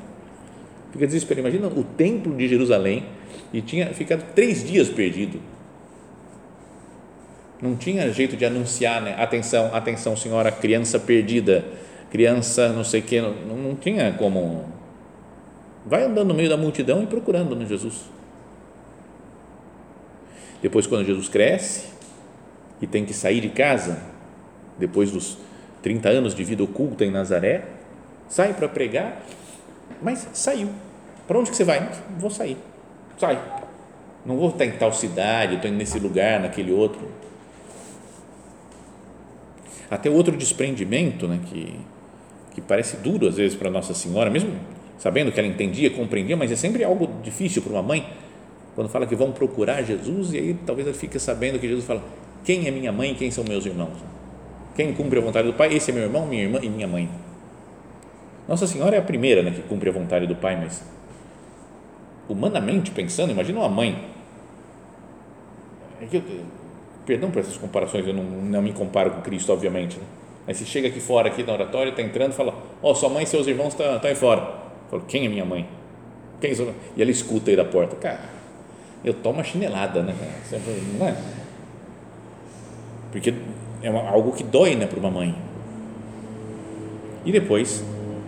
fica 0.94 1.06
desesperado. 1.06 1.46
Imagina 1.46 1.68
o 1.68 1.84
templo 1.84 2.34
de 2.34 2.48
Jerusalém 2.48 3.04
e 3.52 3.60
tinha 3.60 3.92
ficado 3.92 4.24
três 4.34 4.66
dias 4.66 4.88
perdido. 4.88 5.40
Não 7.60 7.76
tinha 7.76 8.10
jeito 8.12 8.36
de 8.36 8.44
anunciar, 8.44 9.02
né? 9.02 9.14
Atenção, 9.18 9.74
atenção, 9.74 10.16
senhora, 10.16 10.50
criança 10.50 10.98
perdida, 10.98 11.64
criança 12.10 12.68
não 12.68 12.84
sei 12.84 13.00
o 13.00 13.02
que, 13.02 13.20
não, 13.20 13.34
não 13.56 13.74
tinha 13.74 14.12
como 14.12 14.64
Vai 15.86 16.02
andando 16.02 16.28
no 16.28 16.34
meio 16.34 16.48
da 16.48 16.56
multidão 16.56 17.02
e 17.02 17.06
procurando 17.06 17.54
no 17.54 17.66
Jesus. 17.66 18.04
Depois, 20.62 20.86
quando 20.86 21.04
Jesus 21.04 21.28
cresce 21.28 21.88
e 22.80 22.86
tem 22.86 23.04
que 23.04 23.12
sair 23.12 23.40
de 23.40 23.50
casa, 23.50 24.02
depois 24.78 25.10
dos 25.10 25.36
30 25.82 26.08
anos 26.08 26.34
de 26.34 26.42
vida 26.42 26.62
oculta 26.62 27.04
em 27.04 27.10
Nazaré, 27.10 27.64
sai 28.28 28.54
para 28.54 28.66
pregar, 28.66 29.22
mas 30.02 30.28
saiu. 30.32 30.68
Para 31.26 31.38
onde 31.38 31.50
que 31.50 31.56
você 31.56 31.64
vai? 31.64 31.90
Vou 32.18 32.30
sair. 32.30 32.56
Sai. 33.18 33.40
Não 34.24 34.36
vou 34.36 34.48
estar 34.48 34.64
em 34.64 34.72
tal 34.72 34.92
cidade, 34.92 35.56
estou 35.56 35.70
nesse 35.70 35.98
lugar, 35.98 36.40
naquele 36.40 36.72
outro. 36.72 37.08
Até 39.90 40.08
outro 40.08 40.36
desprendimento, 40.36 41.28
né, 41.28 41.40
que, 41.46 41.78
que 42.52 42.60
parece 42.60 42.96
duro 42.96 43.28
às 43.28 43.36
vezes 43.36 43.56
para 43.56 43.70
Nossa 43.70 43.94
Senhora, 43.94 44.30
mesmo 44.30 44.50
sabendo 44.98 45.30
que 45.30 45.38
ela 45.38 45.48
entendia, 45.48 45.90
compreendia, 45.90 46.36
mas 46.36 46.50
é 46.50 46.56
sempre 46.56 46.82
algo 46.82 47.08
difícil 47.22 47.62
para 47.62 47.72
uma 47.72 47.82
mãe 47.82 48.06
quando 48.74 48.88
fala 48.88 49.06
que 49.06 49.14
vão 49.14 49.32
procurar 49.32 49.82
Jesus 49.82 50.32
e 50.32 50.38
aí 50.38 50.56
talvez 50.66 50.86
ela 50.88 50.96
fique 50.96 51.18
sabendo 51.18 51.58
que 51.58 51.68
Jesus 51.68 51.84
fala 51.84 52.02
quem 52.44 52.66
é 52.66 52.70
minha 52.70 52.90
mãe 52.90 53.14
quem 53.14 53.30
são 53.30 53.44
meus 53.44 53.64
irmãos 53.64 53.92
quem 54.74 54.92
cumpre 54.92 55.18
a 55.18 55.22
vontade 55.22 55.46
do 55.46 55.54
Pai 55.54 55.72
esse 55.72 55.90
é 55.90 55.94
meu 55.94 56.02
irmão, 56.02 56.26
minha 56.26 56.42
irmã 56.42 56.58
e 56.62 56.68
minha 56.68 56.88
mãe 56.88 57.08
Nossa 58.48 58.66
Senhora 58.66 58.96
é 58.96 58.98
a 58.98 59.02
primeira 59.02 59.42
né, 59.42 59.50
que 59.50 59.62
cumpre 59.62 59.88
a 59.88 59.92
vontade 59.92 60.26
do 60.26 60.36
Pai 60.36 60.56
mas 60.56 60.82
humanamente 62.28 62.90
pensando 62.90 63.30
imagina 63.30 63.60
uma 63.60 63.68
mãe 63.68 64.06
é 66.00 66.08
eu, 66.12 66.22
perdão 67.06 67.30
por 67.30 67.40
essas 67.40 67.56
comparações 67.56 68.06
eu 68.06 68.14
não, 68.14 68.24
não 68.24 68.62
me 68.62 68.72
comparo 68.72 69.10
com 69.10 69.20
Cristo 69.20 69.52
obviamente 69.52 69.98
né? 69.98 70.04
mas 70.46 70.56
se 70.56 70.64
chega 70.64 70.88
aqui 70.88 71.00
fora 71.00 71.28
aqui 71.28 71.42
na 71.42 71.52
oratória 71.52 71.90
está 71.90 72.02
entrando 72.02 72.32
e 72.32 72.34
fala 72.34 72.54
ó 72.82 72.90
oh, 72.90 72.94
sua 72.94 73.08
mãe 73.08 73.24
e 73.24 73.26
seus 73.26 73.46
irmãos 73.46 73.68
estão 73.68 73.86
tá, 73.94 74.00
tá 74.00 74.08
aí 74.08 74.14
fora 74.14 74.64
Falou, 74.94 75.06
quem 75.06 75.26
é 75.26 75.28
minha 75.28 75.44
mãe? 75.44 75.66
Quem 76.40 76.52
é 76.52 76.74
e 76.96 77.02
ela 77.02 77.10
escuta 77.10 77.50
aí 77.50 77.56
da 77.56 77.64
porta. 77.64 77.96
Cara, 77.96 78.20
eu 79.04 79.14
tomo 79.14 79.38
uma 79.38 79.44
chinelada, 79.44 80.02
né? 80.02 80.14
Não 80.98 81.08
é? 81.08 81.16
Porque 83.10 83.34
é 83.82 83.90
uma, 83.90 84.08
algo 84.08 84.32
que 84.32 84.44
dói 84.44 84.76
né, 84.76 84.86
para 84.86 84.98
uma 84.98 85.10
mãe. 85.10 85.34
E 87.24 87.32
depois, 87.32 87.84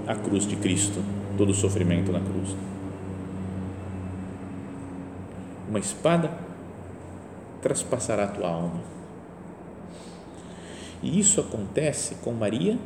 a 0.06 0.14
cruz 0.14 0.46
de 0.46 0.56
Cristo, 0.56 1.02
todo 1.36 1.50
o 1.50 1.54
sofrimento 1.54 2.12
na 2.12 2.20
cruz. 2.20 2.56
Uma 5.68 5.78
espada 5.78 6.30
traspassará 7.60 8.24
a 8.24 8.28
tua 8.28 8.48
alma. 8.48 8.80
E 11.02 11.18
isso 11.18 11.40
acontece 11.40 12.16
com 12.16 12.32
Maria, 12.32 12.78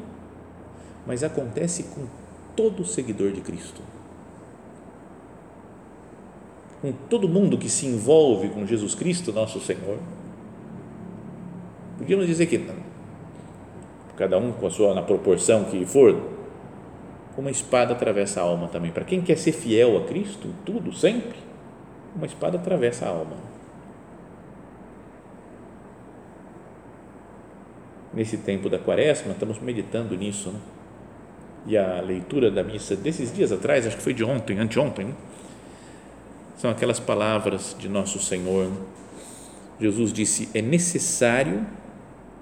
mas 1.06 1.22
acontece 1.22 1.84
com 1.84 2.06
todo 2.56 2.84
seguidor 2.84 3.32
de 3.32 3.40
Cristo. 3.40 3.82
Com 6.80 6.92
todo 7.10 7.28
mundo 7.28 7.58
que 7.58 7.68
se 7.68 7.86
envolve 7.86 8.48
com 8.48 8.66
Jesus 8.66 8.94
Cristo, 8.94 9.32
nosso 9.32 9.60
Senhor. 9.60 9.98
Podíamos 11.98 12.26
dizer 12.26 12.46
que 12.46 12.66
cada 14.16 14.38
um 14.38 14.52
com 14.52 14.66
a 14.66 14.70
sua 14.70 14.94
na 14.94 15.02
proporção 15.02 15.64
que 15.64 15.84
for, 15.84 16.39
uma 17.36 17.50
espada 17.50 17.92
atravessa 17.92 18.40
a 18.40 18.44
alma 18.44 18.68
também. 18.68 18.90
Para 18.90 19.04
quem 19.04 19.20
quer 19.22 19.36
ser 19.36 19.52
fiel 19.52 19.96
a 19.96 20.04
Cristo, 20.04 20.48
tudo, 20.64 20.92
sempre, 20.92 21.38
uma 22.14 22.26
espada 22.26 22.58
atravessa 22.58 23.06
a 23.06 23.08
alma. 23.08 23.36
Nesse 28.12 28.38
tempo 28.38 28.68
da 28.68 28.78
quaresma, 28.78 29.32
estamos 29.32 29.60
meditando 29.60 30.16
nisso, 30.16 30.50
né? 30.50 30.60
e 31.66 31.76
a 31.76 32.00
leitura 32.00 32.50
da 32.50 32.64
missa 32.64 32.96
desses 32.96 33.32
dias 33.32 33.52
atrás, 33.52 33.86
acho 33.86 33.96
que 33.96 34.02
foi 34.02 34.14
de 34.14 34.24
ontem, 34.24 34.58
anteontem, 34.58 35.06
né? 35.06 35.14
são 36.56 36.70
aquelas 36.70 36.98
palavras 37.00 37.74
de 37.78 37.88
nosso 37.88 38.18
Senhor. 38.18 38.70
Jesus 39.80 40.12
disse: 40.12 40.48
É 40.52 40.60
necessário 40.60 41.66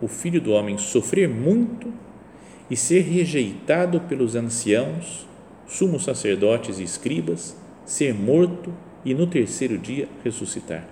o 0.01 0.09
filho 0.09 0.41
do 0.41 0.53
homem 0.53 0.77
sofrer 0.79 1.29
muito 1.29 1.93
e 2.71 2.77
ser 2.77 3.03
rejeitado 3.03 4.01
pelos 4.03 4.35
anciãos, 4.35 5.27
sumos 5.67 6.05
sacerdotes 6.05 6.79
e 6.79 6.83
escribas, 6.83 7.57
ser 7.85 8.15
morto 8.15 8.73
e 9.05 9.15
no 9.15 9.27
terceiro 9.27 9.79
dia 9.79 10.09
ressuscitar. 10.23 10.87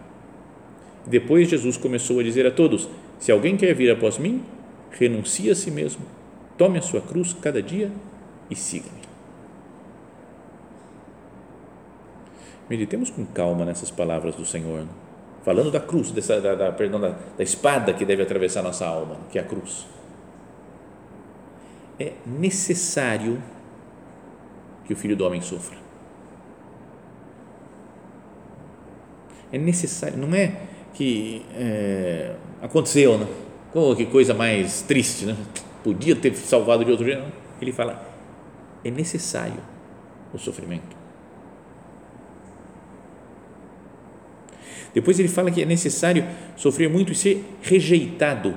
Depois 1.06 1.48
Jesus 1.48 1.76
começou 1.76 2.18
a 2.18 2.22
dizer 2.22 2.46
a 2.46 2.50
todos: 2.50 2.88
Se 3.18 3.30
alguém 3.30 3.56
quer 3.56 3.74
vir 3.74 3.90
após 3.90 4.18
mim, 4.18 4.42
renuncie 4.90 5.50
a 5.50 5.54
si 5.54 5.70
mesmo, 5.70 6.04
tome 6.56 6.78
a 6.78 6.82
sua 6.82 7.00
cruz 7.00 7.34
cada 7.34 7.62
dia 7.62 7.90
e 8.50 8.56
siga-me. 8.56 9.06
Meditemos 12.68 13.10
com 13.10 13.24
calma 13.24 13.64
nessas 13.64 13.92
palavras 13.92 14.34
do 14.34 14.44
Senhor, 14.44 14.84
falando 15.44 15.70
da 15.70 15.78
cruz, 15.78 16.10
dessa, 16.10 16.40
da, 16.40 16.54
da, 16.56 16.72
perdão, 16.72 16.98
da, 16.98 17.10
da 17.36 17.44
espada 17.44 17.92
que 17.92 18.04
deve 18.04 18.22
atravessar 18.22 18.62
nossa 18.62 18.84
alma, 18.84 19.16
que 19.30 19.38
é 19.38 19.42
a 19.42 19.44
cruz. 19.44 19.86
É 21.98 22.12
necessário 22.26 23.42
que 24.84 24.92
o 24.92 24.96
Filho 24.96 25.16
do 25.16 25.24
Homem 25.24 25.40
sofra. 25.40 25.76
É 29.52 29.58
necessário, 29.58 30.18
não 30.18 30.34
é 30.34 30.60
que 30.92 31.44
é, 31.54 32.34
aconteceu, 32.60 33.18
né? 33.18 33.26
Oh, 33.74 33.94
que 33.94 34.06
coisa 34.06 34.34
mais 34.34 34.82
triste, 34.82 35.26
né? 35.26 35.36
Podia 35.84 36.16
ter 36.16 36.34
salvado 36.34 36.84
de 36.84 36.90
outro 36.90 37.06
jeito. 37.06 37.22
Ele 37.60 37.72
fala, 37.72 38.02
é 38.84 38.90
necessário 38.90 39.60
o 40.32 40.38
sofrimento. 40.38 40.96
Depois 44.94 45.18
ele 45.18 45.28
fala 45.28 45.50
que 45.50 45.60
é 45.60 45.66
necessário 45.66 46.24
sofrer 46.56 46.88
muito 46.88 47.12
e 47.12 47.14
ser 47.14 47.44
rejeitado. 47.60 48.56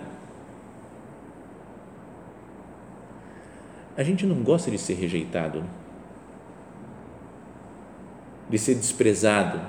A 3.99 4.03
gente 4.03 4.25
não 4.25 4.37
gosta 4.37 4.71
de 4.71 4.77
ser 4.77 4.93
rejeitado, 4.93 5.61
de 8.49 8.57
ser 8.57 8.75
desprezado. 8.75 9.59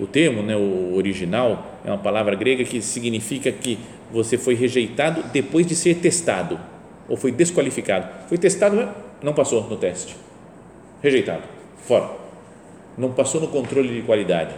O 0.00 0.06
termo, 0.06 0.42
né, 0.42 0.56
o 0.56 0.94
original, 0.94 1.80
é 1.84 1.90
uma 1.90 1.98
palavra 1.98 2.34
grega 2.34 2.64
que 2.64 2.80
significa 2.80 3.52
que 3.52 3.78
você 4.10 4.38
foi 4.38 4.54
rejeitado 4.54 5.22
depois 5.24 5.66
de 5.66 5.76
ser 5.76 5.96
testado 5.96 6.58
ou 7.06 7.14
foi 7.14 7.30
desqualificado. 7.30 8.08
Foi 8.26 8.38
testado, 8.38 8.88
não 9.22 9.34
passou 9.34 9.68
no 9.68 9.76
teste. 9.76 10.16
Rejeitado, 11.02 11.42
fora. 11.76 12.10
Não 12.96 13.12
passou 13.12 13.38
no 13.38 13.48
controle 13.48 14.00
de 14.00 14.06
qualidade. 14.06 14.54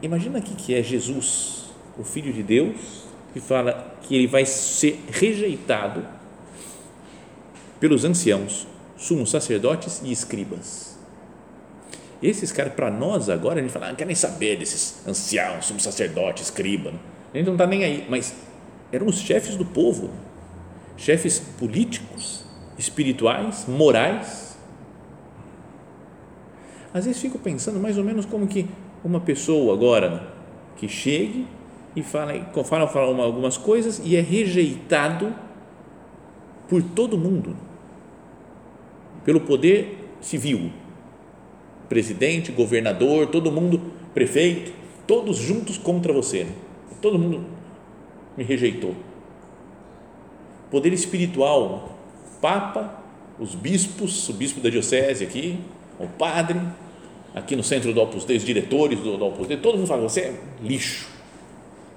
Imagina 0.00 0.38
aqui 0.38 0.54
que 0.54 0.74
é 0.74 0.82
Jesus, 0.82 1.66
o 1.98 2.02
Filho 2.02 2.32
de 2.32 2.42
Deus, 2.42 3.03
que 3.34 3.40
fala 3.40 3.94
que 4.00 4.14
ele 4.14 4.26
vai 4.26 4.46
ser 4.46 5.04
rejeitado 5.10 6.06
pelos 7.78 8.06
anciãos, 8.06 8.66
sumos 8.96 9.30
sacerdotes 9.30 10.00
e 10.02 10.10
escribas 10.10 10.94
esses 12.28 12.50
caras, 12.50 12.72
para 12.72 12.90
nós 12.90 13.28
agora, 13.28 13.58
a 13.58 13.62
gente 13.62 13.70
fala, 13.70 13.86
ah, 13.86 13.88
não 13.90 13.96
quer 13.96 14.06
nem 14.06 14.16
saber 14.16 14.56
desses 14.56 15.06
anciãos, 15.06 15.66
sumos 15.66 15.82
sacerdotes, 15.82 16.44
escriba. 16.44 16.92
A 17.32 17.36
gente 17.36 17.46
não 17.46 17.54
está 17.54 17.66
nem 17.66 17.84
aí, 17.84 18.06
mas 18.08 18.34
eram 18.90 19.06
os 19.06 19.18
chefes 19.18 19.56
do 19.56 19.64
povo, 19.64 20.10
chefes 20.96 21.38
políticos, 21.38 22.44
espirituais, 22.78 23.66
morais. 23.68 24.56
Às 26.94 27.04
vezes 27.04 27.20
fico 27.20 27.38
pensando 27.38 27.78
mais 27.78 27.98
ou 27.98 28.04
menos 28.04 28.24
como 28.24 28.46
que 28.46 28.66
uma 29.04 29.20
pessoa 29.20 29.74
agora 29.74 30.32
que 30.76 30.88
chegue 30.88 31.46
e 31.96 32.02
fala, 32.02 32.34
fala, 32.64 32.88
fala 32.88 33.24
algumas 33.24 33.56
coisas 33.56 34.00
e 34.04 34.16
é 34.16 34.20
rejeitado 34.20 35.34
por 36.68 36.82
todo 36.82 37.16
mundo, 37.16 37.56
pelo 39.24 39.40
poder 39.40 39.98
civil, 40.20 40.72
presidente, 41.88 42.50
governador, 42.50 43.28
todo 43.28 43.52
mundo, 43.52 43.80
prefeito, 44.12 44.72
todos 45.06 45.36
juntos 45.36 45.78
contra 45.78 46.12
você. 46.12 46.46
Todo 47.00 47.18
mundo 47.18 47.44
me 48.36 48.42
rejeitou. 48.42 48.94
Poder 50.70 50.92
espiritual, 50.92 51.96
Papa, 52.40 53.02
os 53.38 53.54
bispos, 53.54 54.28
o 54.28 54.32
bispo 54.32 54.60
da 54.60 54.68
diocese 54.68 55.24
aqui, 55.24 55.58
o 55.98 56.06
padre, 56.06 56.60
aqui 57.34 57.54
no 57.54 57.62
centro 57.62 57.92
do 57.92 58.00
Opus 58.00 58.24
Dei, 58.24 58.36
os 58.36 58.44
diretores 58.44 58.98
do, 59.00 59.16
do 59.16 59.26
Opus 59.26 59.46
Dei, 59.46 59.56
todo 59.56 59.76
mundo 59.76 59.86
fala, 59.86 60.02
você 60.02 60.20
é 60.20 60.40
lixo. 60.62 61.13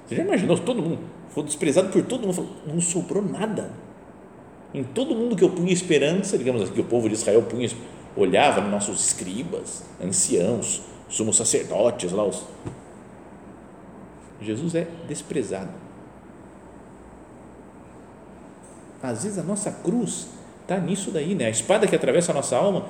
Você 0.07 0.15
já 0.15 0.23
imaginou? 0.23 0.57
Todo 0.57 0.81
mundo 0.81 0.99
foi 1.29 1.43
desprezado 1.43 1.89
por 1.89 2.03
todo 2.03 2.25
mundo, 2.25 2.49
não 2.65 2.81
sobrou 2.81 3.21
nada. 3.21 3.71
Em 4.73 4.83
todo 4.83 5.15
mundo 5.15 5.35
que 5.35 5.43
eu 5.43 5.49
punha 5.49 5.71
esperança, 5.71 6.37
digamos 6.37 6.61
assim, 6.61 6.73
que 6.73 6.81
o 6.81 6.85
povo 6.85 7.07
de 7.07 7.15
Israel 7.15 7.43
punha 7.43 7.69
olhava 8.15 8.61
nos 8.61 8.71
nossos 8.71 9.05
escribas, 9.05 9.83
anciãos, 10.03 10.81
sumos 11.07 11.37
sacerdotes 11.37 12.11
lá. 12.11 12.23
Os... 12.23 12.43
Jesus 14.41 14.73
é 14.73 14.87
desprezado. 15.07 15.69
Às 19.01 19.23
vezes 19.23 19.37
a 19.37 19.43
nossa 19.43 19.71
cruz 19.71 20.27
está 20.63 20.79
nisso 20.79 21.11
daí, 21.11 21.35
né? 21.35 21.45
A 21.45 21.49
espada 21.49 21.85
que 21.85 21.95
atravessa 21.95 22.31
a 22.31 22.35
nossa 22.35 22.57
alma 22.57 22.87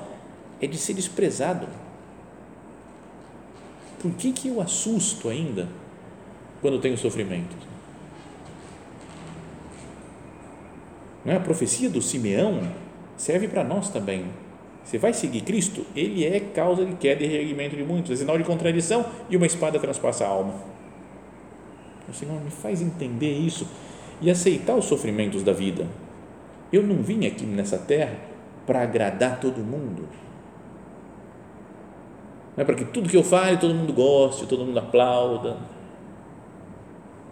é 0.60 0.66
de 0.66 0.78
ser 0.78 0.94
desprezado. 0.94 1.68
Por 4.00 4.12
que, 4.12 4.32
que 4.32 4.48
eu 4.48 4.60
assusto 4.60 5.28
ainda 5.28 5.68
quando 6.60 6.80
tenho 6.80 6.96
sofrimento? 6.96 7.56
Não 11.24 11.32
é? 11.32 11.36
A 11.36 11.40
profecia 11.40 11.90
do 11.90 12.00
Simeão 12.00 12.62
serve 13.16 13.48
para 13.48 13.64
nós 13.64 13.90
também 13.90 14.26
você 14.88 14.96
vai 14.96 15.12
seguir 15.12 15.42
Cristo? 15.42 15.84
Ele 15.94 16.24
é 16.24 16.40
causa 16.40 16.82
de 16.82 16.94
queda 16.94 17.22
e 17.22 17.26
reerguimento 17.26 17.76
de 17.76 17.84
muitos, 17.84 18.10
é 18.10 18.16
sinal 18.16 18.38
de 18.38 18.44
contradição 18.44 19.04
e 19.28 19.36
uma 19.36 19.44
espada 19.44 19.78
transpassa 19.78 20.24
a 20.24 20.28
alma. 20.28 20.54
O 22.08 22.14
Senhor 22.14 22.42
me 22.42 22.50
faz 22.50 22.80
entender 22.80 23.34
isso 23.34 23.68
e 24.18 24.30
aceitar 24.30 24.74
os 24.74 24.86
sofrimentos 24.86 25.42
da 25.42 25.52
vida. 25.52 25.86
Eu 26.72 26.82
não 26.82 27.02
vim 27.02 27.26
aqui 27.26 27.44
nessa 27.44 27.76
terra 27.76 28.16
para 28.66 28.80
agradar 28.80 29.38
todo 29.38 29.58
mundo. 29.58 30.08
Não 32.56 32.62
é 32.62 32.64
para 32.64 32.74
que 32.74 32.86
tudo 32.86 33.10
que 33.10 33.16
eu 33.18 33.22
fale 33.22 33.58
todo 33.58 33.74
mundo 33.74 33.92
goste, 33.92 34.46
todo 34.46 34.64
mundo 34.64 34.78
aplauda. 34.78 35.58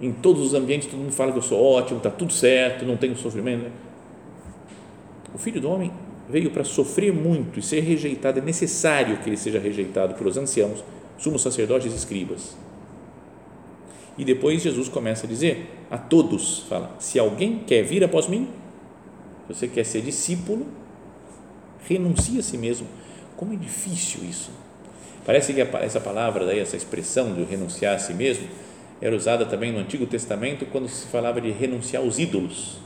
Em 0.01 0.13
todos 0.13 0.43
os 0.43 0.55
ambientes 0.55 0.89
todo 0.89 0.99
mundo 1.01 1.13
fala 1.13 1.33
que 1.33 1.39
eu 1.39 1.43
sou 1.43 1.63
ótimo, 1.63 1.99
está 1.99 2.11
tudo 2.11 2.33
certo, 2.33 2.85
não 2.85 2.97
tenho 2.97 3.17
sofrimento. 3.17 3.71
O 5.35 5.39
Filho 5.39 5.61
do 5.61 5.71
Homem 5.71 5.91
veio 6.29 6.51
para 6.51 6.65
sofrer 6.65 7.13
muito 7.13 7.59
e 7.59 7.63
ser 7.63 7.81
rejeitado, 7.81 8.39
é 8.39 8.43
necessário 8.43 9.19
que 9.19 9.29
ele 9.29 9.37
seja 9.37 9.59
rejeitado 9.59 10.15
pelos 10.15 10.37
anciãos, 10.37 10.85
sumos 11.19 11.43
sacerdotes 11.43 11.93
e 11.93 11.97
escribas. 11.97 12.57
E 14.19 14.25
depois 14.25 14.63
Jesus 14.63 14.89
começa 14.89 15.27
a 15.27 15.29
dizer 15.29 15.71
a 15.91 15.99
todos, 15.99 16.61
fala, 16.69 16.95
se 16.99 17.19
alguém 17.19 17.59
quer 17.67 17.83
vir 17.83 18.03
após 18.03 18.27
mim, 18.27 18.49
se 19.47 19.55
você 19.55 19.69
quer 19.69 19.85
ser 19.85 20.01
discípulo, 20.01 20.67
renuncie 21.85 22.39
a 22.39 22.43
si 22.43 22.59
mesmo. 22.59 22.87
Como 23.37 23.53
é 23.53 23.57
difícil 23.57 24.25
isso. 24.25 24.51
Parece 25.25 25.53
que 25.53 25.61
essa 25.61 26.01
palavra, 26.01 26.57
essa 26.57 26.77
expressão 26.77 27.35
de 27.35 27.45
renunciar 27.45 27.97
a 27.97 27.99
si 27.99 28.15
mesmo, 28.15 28.49
era 29.01 29.15
usada 29.15 29.45
também 29.45 29.73
no 29.73 29.79
Antigo 29.79 30.07
Testamento 30.07 30.67
quando 30.67 30.89
se 30.89 31.07
falava 31.07 31.41
de 31.41 31.51
renunciar 31.51 32.03
aos 32.03 32.19
ídolos. 32.19 32.79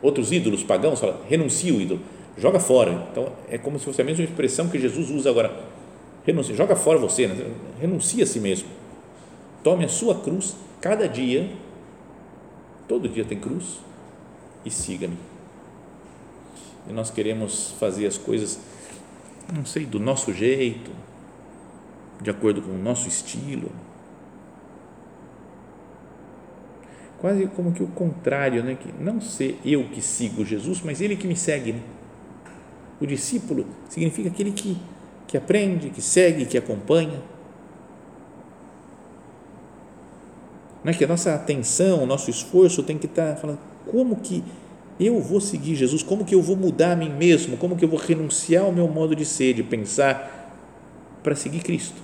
Outros 0.00 0.32
ídolos 0.32 0.62
pagãos 0.62 1.00
falam, 1.00 1.18
renuncia 1.28 1.72
o 1.72 1.80
ídolo 1.80 2.00
joga 2.36 2.60
fora. 2.60 3.08
Então 3.10 3.32
é 3.48 3.58
como 3.58 3.78
se 3.78 3.84
fosse 3.84 4.00
a 4.00 4.04
mesma 4.04 4.24
expressão 4.24 4.68
que 4.68 4.78
Jesus 4.78 5.10
usa 5.10 5.30
agora. 5.30 5.52
Renuncia, 6.24 6.54
joga 6.54 6.76
fora 6.76 6.98
você, 6.98 7.26
né? 7.26 7.52
renuncia 7.80 8.24
a 8.24 8.26
si 8.26 8.40
mesmo. 8.40 8.68
Tome 9.62 9.84
a 9.84 9.88
sua 9.88 10.14
cruz 10.14 10.56
cada 10.80 11.08
dia, 11.08 11.50
todo 12.88 13.08
dia 13.08 13.24
tem 13.24 13.38
cruz, 13.38 13.78
e 14.64 14.70
siga-me. 14.70 15.16
E 16.88 16.92
nós 16.92 17.10
queremos 17.10 17.72
fazer 17.78 18.06
as 18.06 18.18
coisas, 18.18 18.58
não 19.52 19.64
sei, 19.64 19.86
do 19.86 20.00
nosso 20.00 20.32
jeito, 20.32 20.90
de 22.20 22.30
acordo 22.30 22.60
com 22.62 22.70
o 22.72 22.78
nosso 22.78 23.06
estilo. 23.08 23.70
Quase 27.22 27.46
como 27.46 27.70
que 27.70 27.84
o 27.84 27.86
contrário, 27.86 28.64
né? 28.64 28.74
que 28.78 28.92
não 29.00 29.20
ser 29.20 29.56
eu 29.64 29.84
que 29.84 30.02
sigo 30.02 30.44
Jesus, 30.44 30.82
mas 30.84 31.00
ele 31.00 31.14
que 31.14 31.28
me 31.28 31.36
segue. 31.36 31.74
Né? 31.74 31.80
O 33.00 33.06
discípulo 33.06 33.64
significa 33.88 34.28
aquele 34.28 34.50
que, 34.50 34.76
que 35.28 35.36
aprende, 35.36 35.90
que 35.90 36.02
segue, 36.02 36.46
que 36.46 36.58
acompanha. 36.58 37.22
Não 40.82 40.90
é 40.90 40.94
que 40.94 41.04
a 41.04 41.06
nossa 41.06 41.32
atenção, 41.32 42.02
o 42.02 42.06
nosso 42.06 42.28
esforço 42.28 42.82
tem 42.82 42.98
que 42.98 43.06
estar 43.06 43.36
falando 43.36 43.60
como 43.88 44.16
que 44.16 44.42
eu 44.98 45.20
vou 45.20 45.40
seguir 45.40 45.76
Jesus, 45.76 46.02
como 46.02 46.24
que 46.24 46.34
eu 46.34 46.42
vou 46.42 46.56
mudar 46.56 46.90
a 46.90 46.96
mim 46.96 47.08
mesmo, 47.08 47.56
como 47.56 47.76
que 47.76 47.84
eu 47.84 47.88
vou 47.88 48.00
renunciar 48.00 48.64
ao 48.64 48.72
meu 48.72 48.88
modo 48.88 49.14
de 49.14 49.24
ser, 49.24 49.54
de 49.54 49.62
pensar 49.62 50.58
para 51.22 51.36
seguir 51.36 51.60
Cristo. 51.60 52.02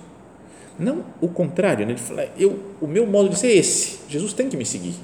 Não 0.79 1.03
o 1.19 1.27
contrário, 1.27 1.85
né? 1.85 1.93
de 1.93 2.01
falar, 2.01 2.29
eu, 2.37 2.57
o 2.79 2.87
meu 2.87 3.05
modo 3.05 3.27
de 3.27 3.37
ser 3.37 3.47
é 3.47 3.55
esse, 3.57 3.98
Jesus 4.09 4.33
tem 4.33 4.49
que 4.49 4.57
me 4.57 4.65
seguir. 4.65 4.95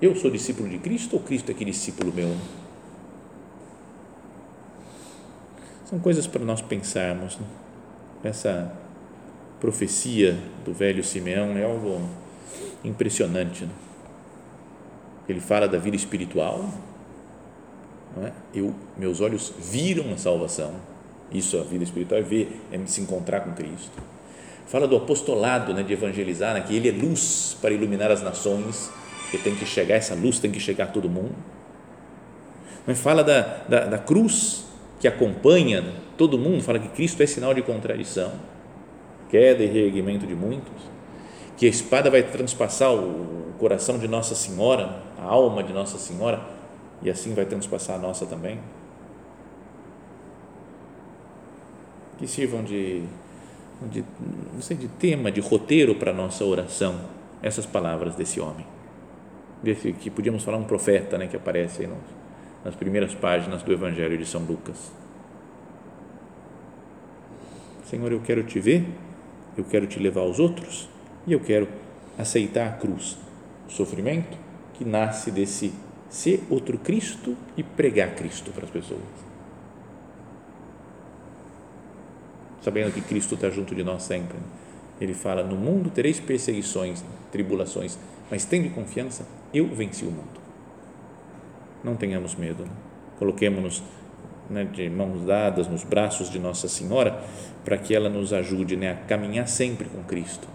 Eu 0.00 0.14
sou 0.14 0.30
discípulo 0.30 0.68
de 0.68 0.78
Cristo 0.78 1.16
ou 1.16 1.22
Cristo 1.22 1.50
é 1.50 1.54
que 1.54 1.64
discípulo 1.64 2.12
meu? 2.12 2.36
São 5.86 5.98
coisas 5.98 6.26
para 6.26 6.44
nós 6.44 6.60
pensarmos. 6.60 7.38
Né? 7.38 7.46
Essa 8.22 8.70
profecia 9.58 10.38
do 10.64 10.74
velho 10.74 11.02
Simeão 11.02 11.56
é 11.56 11.64
algo 11.64 12.06
impressionante. 12.84 13.64
Né? 13.64 13.72
Ele 15.26 15.40
fala 15.40 15.66
da 15.66 15.78
vida 15.78 15.96
espiritual. 15.96 16.68
É? 18.22 18.32
Eu, 18.54 18.74
meus 18.96 19.22
olhos 19.22 19.54
viram 19.58 20.12
a 20.12 20.18
salvação. 20.18 20.74
Isso 21.32 21.58
a 21.58 21.62
vida 21.62 21.82
espiritual 21.82 22.20
é 22.20 22.22
ver, 22.22 22.60
é 22.70 22.86
se 22.86 23.00
encontrar 23.00 23.40
com 23.40 23.52
Cristo. 23.52 24.17
Fala 24.68 24.86
do 24.86 24.96
apostolado, 24.96 25.72
né, 25.72 25.82
de 25.82 25.92
evangelizar, 25.94 26.54
né, 26.54 26.60
que 26.60 26.76
ele 26.76 26.88
é 26.88 26.92
luz 26.92 27.56
para 27.60 27.72
iluminar 27.72 28.10
as 28.10 28.22
nações, 28.22 28.90
que 29.30 29.38
tem 29.38 29.54
que 29.54 29.64
chegar, 29.64 29.96
essa 29.96 30.14
luz 30.14 30.38
tem 30.38 30.50
que 30.50 30.60
chegar 30.60 30.84
a 30.84 30.86
todo 30.88 31.08
mundo. 31.08 31.34
Mas 32.86 33.00
fala 33.00 33.24
da, 33.24 33.40
da, 33.68 33.86
da 33.86 33.98
cruz 33.98 34.64
que 35.00 35.08
acompanha 35.08 35.84
todo 36.16 36.38
mundo, 36.38 36.62
fala 36.62 36.78
que 36.78 36.88
Cristo 36.88 37.22
é 37.22 37.26
sinal 37.26 37.54
de 37.54 37.62
contradição, 37.62 38.32
queda 39.30 39.62
e 39.62 39.66
reerguimento 39.66 40.26
de 40.26 40.34
muitos, 40.34 40.82
que 41.56 41.66
a 41.66 41.68
espada 41.68 42.10
vai 42.10 42.22
transpassar 42.22 42.94
o 42.94 43.54
coração 43.58 43.98
de 43.98 44.06
Nossa 44.06 44.34
Senhora, 44.34 45.02
a 45.18 45.24
alma 45.24 45.62
de 45.62 45.72
Nossa 45.72 45.98
Senhora, 45.98 46.40
e 47.02 47.08
assim 47.08 47.34
vai 47.34 47.44
transpassar 47.46 47.96
a 47.96 47.98
nossa 47.98 48.26
também. 48.26 48.58
Que 52.18 52.26
sirvam 52.26 52.64
de, 52.64 53.04
de 53.82 54.04
não 54.52 54.60
sei, 54.60 54.76
de 54.76 54.88
tema, 54.88 55.30
de 55.30 55.40
roteiro 55.40 55.94
para 55.94 56.10
a 56.10 56.14
nossa 56.14 56.44
oração, 56.44 57.00
essas 57.42 57.66
palavras 57.66 58.14
desse 58.14 58.40
homem. 58.40 58.66
Desse, 59.62 59.92
que 59.92 60.10
podíamos 60.10 60.42
falar 60.44 60.58
um 60.58 60.64
profeta 60.64 61.18
né, 61.18 61.26
que 61.26 61.36
aparece 61.36 61.88
nas 62.64 62.74
primeiras 62.74 63.14
páginas 63.14 63.62
do 63.62 63.72
Evangelho 63.72 64.16
de 64.16 64.26
São 64.26 64.42
Lucas. 64.42 64.92
Senhor, 67.84 68.12
eu 68.12 68.20
quero 68.20 68.42
te 68.42 68.60
ver, 68.60 68.86
eu 69.56 69.64
quero 69.64 69.86
te 69.86 69.98
levar 69.98 70.20
aos 70.20 70.38
outros 70.38 70.88
e 71.26 71.32
eu 71.32 71.40
quero 71.40 71.68
aceitar 72.18 72.68
a 72.68 72.72
cruz, 72.72 73.16
o 73.68 73.72
sofrimento 73.72 74.36
que 74.74 74.84
nasce 74.84 75.30
desse 75.30 75.72
ser 76.08 76.42
outro 76.50 76.78
Cristo 76.78 77.36
e 77.56 77.62
pregar 77.62 78.14
Cristo 78.14 78.50
para 78.50 78.64
as 78.64 78.70
pessoas. 78.70 79.27
Sabendo 82.68 82.92
que 82.92 83.00
Cristo 83.00 83.34
está 83.34 83.48
junto 83.48 83.74
de 83.74 83.82
nós 83.82 84.02
sempre. 84.02 84.36
Ele 85.00 85.14
fala: 85.14 85.42
No 85.42 85.56
mundo 85.56 85.88
tereis 85.88 86.20
perseguições, 86.20 87.02
tribulações, 87.32 87.98
mas 88.30 88.44
tende 88.44 88.68
confiança, 88.68 89.26
eu 89.54 89.66
venci 89.68 90.04
o 90.04 90.10
mundo. 90.10 90.38
Não 91.82 91.96
tenhamos 91.96 92.34
medo, 92.34 92.64
né? 92.64 92.70
coloquemos-nos 93.18 93.82
né, 94.50 94.64
de 94.64 94.90
mãos 94.90 95.24
dadas 95.24 95.66
nos 95.66 95.82
braços 95.82 96.28
de 96.28 96.38
Nossa 96.38 96.68
Senhora 96.68 97.24
para 97.64 97.78
que 97.78 97.94
ela 97.94 98.10
nos 98.10 98.34
ajude 98.34 98.76
né, 98.76 98.92
a 98.92 98.96
caminhar 98.96 99.48
sempre 99.48 99.88
com 99.88 100.02
Cristo, 100.02 100.46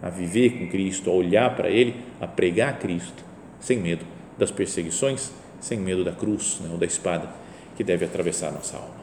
a 0.00 0.08
viver 0.10 0.60
com 0.60 0.68
Cristo, 0.68 1.10
a 1.10 1.12
olhar 1.12 1.56
para 1.56 1.68
Ele, 1.68 1.96
a 2.20 2.28
pregar 2.28 2.78
Cristo, 2.78 3.24
sem 3.58 3.80
medo 3.80 4.04
das 4.38 4.52
perseguições, 4.52 5.32
sem 5.60 5.76
medo 5.76 6.04
da 6.04 6.12
cruz 6.12 6.60
né, 6.60 6.68
ou 6.70 6.78
da 6.78 6.86
espada 6.86 7.28
que 7.76 7.82
deve 7.82 8.04
atravessar 8.04 8.50
a 8.50 8.52
nossa 8.52 8.76
alma. 8.76 9.02